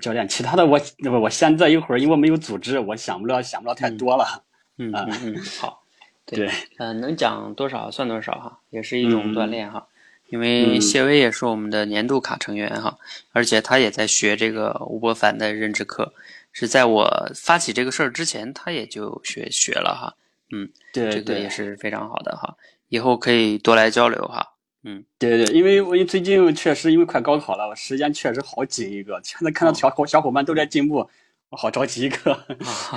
[0.00, 0.80] 教练，其他的我
[1.10, 4.44] 我我先这一会儿，因为我没有组织，我想不了想不了太多了。
[4.76, 5.84] 嗯嗯嗯，好，
[6.26, 9.86] 对，嗯，能讲多少算多少哈，也是一种锻炼哈。
[10.30, 12.98] 因为谢威也是我们的年度卡成员哈，
[13.30, 16.12] 而且他也在学这个吴伯凡的认知课，
[16.50, 20.16] 是在我发起这个事儿之前，他也就学学了哈。
[20.50, 22.56] 嗯，对，这个也是非常好的哈，
[22.88, 24.53] 以后可以多来交流哈。
[24.84, 31.08] 嗯，对对，因为我最近确实因为快高考了，我时间确实好紧一个，现在看到小伙小伙伴都在进步，
[31.48, 32.38] 我好着急一个。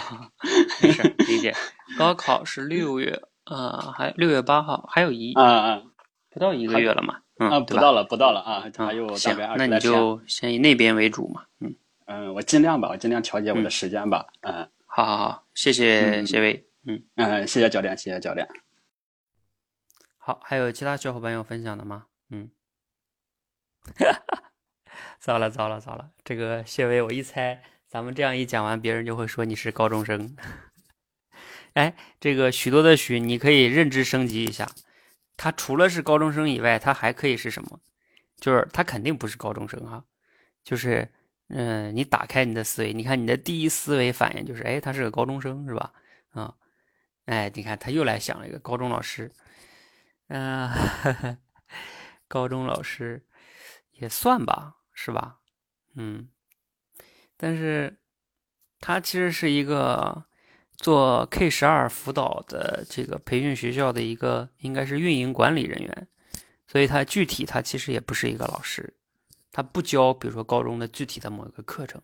[0.84, 1.56] 没事，理解。
[1.98, 5.92] 高考是六月，呃，还六月八号，还有一，嗯嗯，
[6.30, 7.20] 不到一个月了嘛。
[7.38, 11.76] 啊，不到了，不到了啊，还有大概二十那你就先以那边为主嘛，嗯
[12.08, 18.48] 嗯，我尽量吧，我尽量调节我的时间吧，嗯，好好好，谢谢谢威，嗯嗯，谢谢教练，谢谢教练。
[20.28, 22.08] 好，还有其他小伙伴要分享的吗？
[22.32, 22.52] 嗯，
[25.22, 30.36] 糟了糟了糟了，这个谢伟，我一猜，咱们这样一讲完，别人就会说你是高中生。
[31.76, 34.70] 哎，这个许多的许，你可以认知升级一下。
[35.38, 37.80] 他除了是高中生以外，他还可以是什么？
[38.36, 40.04] 就是他肯定不是高中生哈。
[40.62, 41.10] 就是，
[41.48, 45.94] 嗯，你打开你的思维，你看你的第一思维反应就是，哎，他是个高中生是吧？
[46.32, 46.54] 啊，
[47.28, 49.32] 哎，你看他又来想了一个高中老师，
[50.28, 50.70] 嗯，
[52.28, 53.26] 高中老师
[53.92, 55.40] 也算吧，是吧？
[55.96, 56.30] 嗯，
[57.36, 57.98] 但是
[58.80, 60.26] 他其实是一个。
[60.80, 66.08] 做 K 十二辅导的这个培训学校的一个应该是运营管理人员，
[66.68, 68.96] 所以他具体他其实也不是一个老师，
[69.52, 72.00] 他不教比如说高中的具体的某一个课程，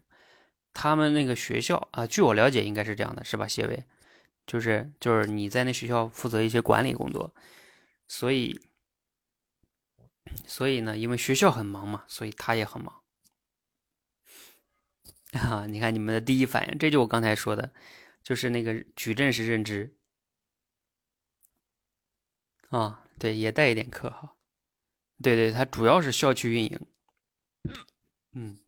[0.74, 3.48] 他们那个学校啊，据我了解应该是这样的，是吧？
[3.48, 3.84] 谢伟，
[4.48, 7.32] 就是就是你在那学校负责一些管理工作，
[8.16, 8.62] 所以
[10.46, 13.02] 所以呢，因为学校很忙嘛，所以他也很忙，
[15.34, 17.74] 啊，你看你们的第一反应，这就我刚才说的，
[18.22, 19.98] 就是那个矩阵式认知。
[22.70, 24.36] 啊，对，也带一点课哈，
[25.24, 26.80] 对对，它主要是校区运营，
[28.34, 28.60] 嗯，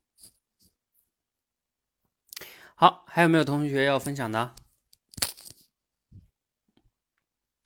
[2.73, 4.55] 好，还有没有同学要分享的？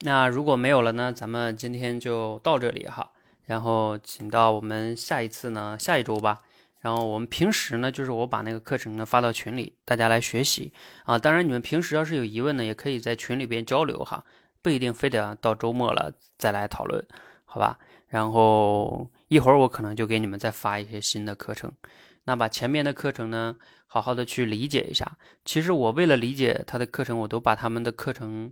[0.02, 1.12] 那如果没有了呢？
[1.12, 3.10] 咱们今天就到这里哈，
[3.44, 6.40] 然后请到我们下一次呢，下一周吧。
[6.78, 10.72] 然后我们平时呢，就是我把那个课程呢发到群里，大家来学习
[11.04, 11.18] 啊。
[11.18, 14.24] 当然，你们平时要是有疑问呢，也可以在群里边交流哈，
[14.62, 17.06] 不一定非得到周末了再来讨论，
[17.44, 17.78] 好吧？
[18.06, 21.70] 然后一会儿我可能就给你们再发一些新的课程，
[22.24, 23.54] 那把前面的课程呢，
[23.86, 25.18] 好好的去理解一下。
[25.44, 28.50] 其实我为了理解他的课程，我都把他们的课程。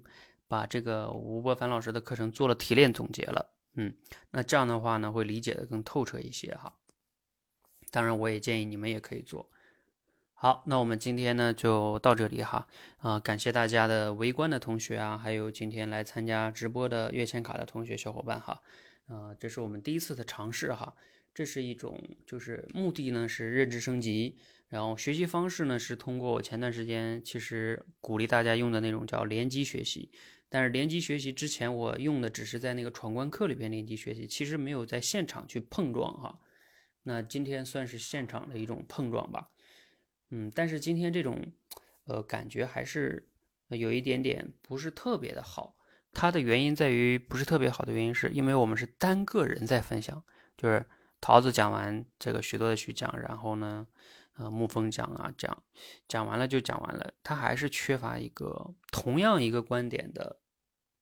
[0.48, 3.94] 把这个吴伯凡老师的课程做了提炼总结了，嗯，
[4.30, 6.74] 那这样的话呢，会理解的更透彻一些哈。
[7.90, 9.48] 当然，我也建议你们也可以做。
[10.32, 12.66] 好，那我们今天呢就到这里哈，
[12.98, 18.62] 啊，感谢大家的围观的同学啊，还有今天来参加直播的月签卡的同学小伙伴哈，
[19.06, 20.94] 啊，这是我们第一次的尝试哈，
[21.34, 24.38] 这是一种就是目的呢是认知升级。
[24.68, 30.12] 然后学习方式呢，是通过我前段时间其实鼓励大家用的那种叫联机学习，
[30.50, 36.40] 但是联机学习之前我用的只是在那个闯关课里边联机学习，其实没有在现场去碰撞哈。
[37.02, 39.50] 那今天算是现场的一种碰撞吧，
[40.30, 41.52] 嗯，但是今天这种
[42.04, 43.28] 呃感觉还是
[43.68, 45.76] 有一点点不是特别的好。
[46.12, 50.24] 它的原因在于不是特别好的原因，是因为我们是单个人在分享，
[50.56, 50.84] 就是
[51.20, 53.86] 桃子讲完这个许多的去讲，然后呢。
[54.38, 55.62] 呃，沐风讲啊，讲
[56.06, 60.38] 讲完了就讲完了，他还是缺乏一个同样一个观点的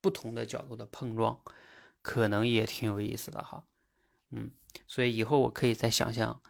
[0.00, 1.38] 不同的角度的碰撞，
[2.00, 3.62] 可能也挺有意思的哈。
[4.30, 4.50] 嗯，
[4.86, 6.40] 所以以后我可以再想想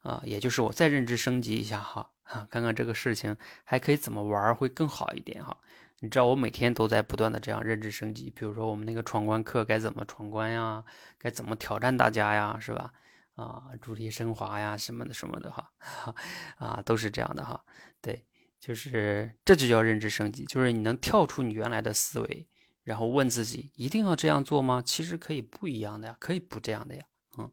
[0.00, 3.34] 啊，也就是我再认知升级一下哈，啊，看看这个事情
[3.64, 5.56] 还可以怎么玩会更好一点哈。
[6.00, 10.84] 你知道我每天都在不断的这样认知升级，比如说我们那个闯关课该怎么闯关呀，
[11.18, 12.92] 该怎么挑战大家呀，是吧？
[13.34, 15.68] 啊，主题升华呀，什么的什么的哈，
[16.56, 17.64] 啊，都是这样的哈。
[18.00, 18.24] 对，
[18.60, 22.46] 就是这就叫认知升级，就是你能跳出你原来的思维，
[22.84, 24.80] 然后问自己，一定要这样做吗？
[24.80, 27.04] 其实可以不一样的呀，可以不这样的呀。
[27.36, 27.50] 嗯，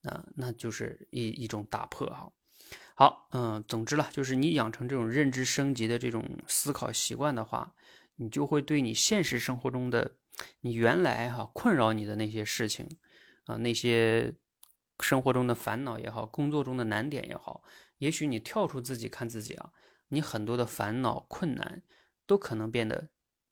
[0.00, 2.32] 那那就是一一种打破哈。
[2.96, 7.72] 好，嗯，总之了，就是你养成这种认知升级的这种思考习惯的话，
[8.16, 10.16] 你就会对你现实生活中的
[10.62, 12.88] 你原来哈困扰你的那些事情
[13.44, 14.34] 啊，那些。
[15.00, 17.62] 生活中的烦恼也好，工作中的难点也好，
[17.98, 19.72] 也许你跳出自己看自己啊，
[20.08, 21.82] 你很多的烦恼困难
[22.26, 23.08] 都可能变得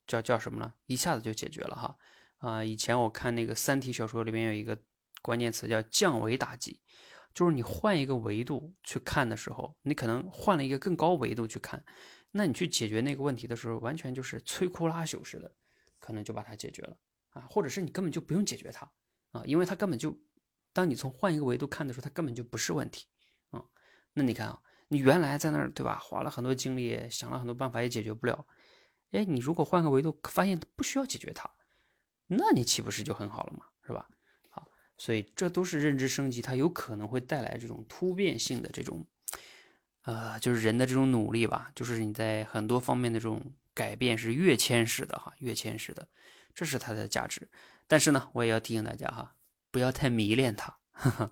[0.07, 0.73] 叫叫什么呢？
[0.85, 1.97] 一下子就解决了哈
[2.37, 2.63] 啊！
[2.63, 4.77] 以前我看那个《三体》小说里面有一个
[5.21, 6.79] 关键词叫降维打击，
[7.33, 11.83] 就是你换一个维度去看的时候，你可能换了一个更高维度去看，
[12.31, 15.51] 那你去解决那个问题的时候，完全就是摧枯拉朽似的，
[15.99, 16.97] 可能就把它解决了
[17.29, 18.91] 啊，或者是你根本就不用解决它
[19.31, 20.17] 啊，因为它根本就。
[20.79, 23.05] 当你从换一个维度看的时候，它根本就不是问题，
[23.49, 23.61] 啊，
[24.13, 24.57] 那你看啊，
[24.87, 28.47] 你原来在那儿对吧，花了很多精力，想了很多办法也解决不了，
[29.11, 31.51] 哎，你如果换个维度，发现不需要解决它，
[32.27, 34.07] 那你岂不是就很好了嘛，是吧？
[34.47, 39.05] 好，所以这都是认知升级，它有可能会带来这种突变性的这种，
[40.03, 46.07] 呃，就是人的这种努力吧，就是你在很多方面的这种改变是跃迁式的哈，跃迁式的，
[46.55, 47.49] 这是它的价值。
[47.85, 49.35] 但是呢，我也要提醒大家哈。
[49.71, 50.77] 不要太迷恋它，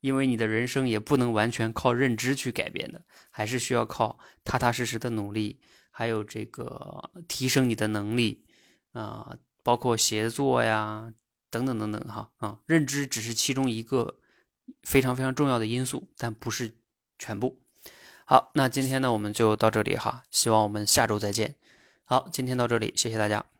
[0.00, 5.60] 因为你的人生也不能完全靠认知去改变的，还是需要靠踏踏实实的努力，
[5.90, 8.44] 还有这个提升你的能力
[8.92, 11.12] 啊，包括协作呀，
[11.50, 14.18] 等等等等哈啊，认知只是其中一个
[14.82, 16.74] 非常非常重要的因素，但不是
[17.18, 17.60] 全部。
[18.24, 21.56] 好，那今天呢我们就到这里哈，希望我们下周再见。
[22.04, 23.59] 好，今天到这里，谢谢大家。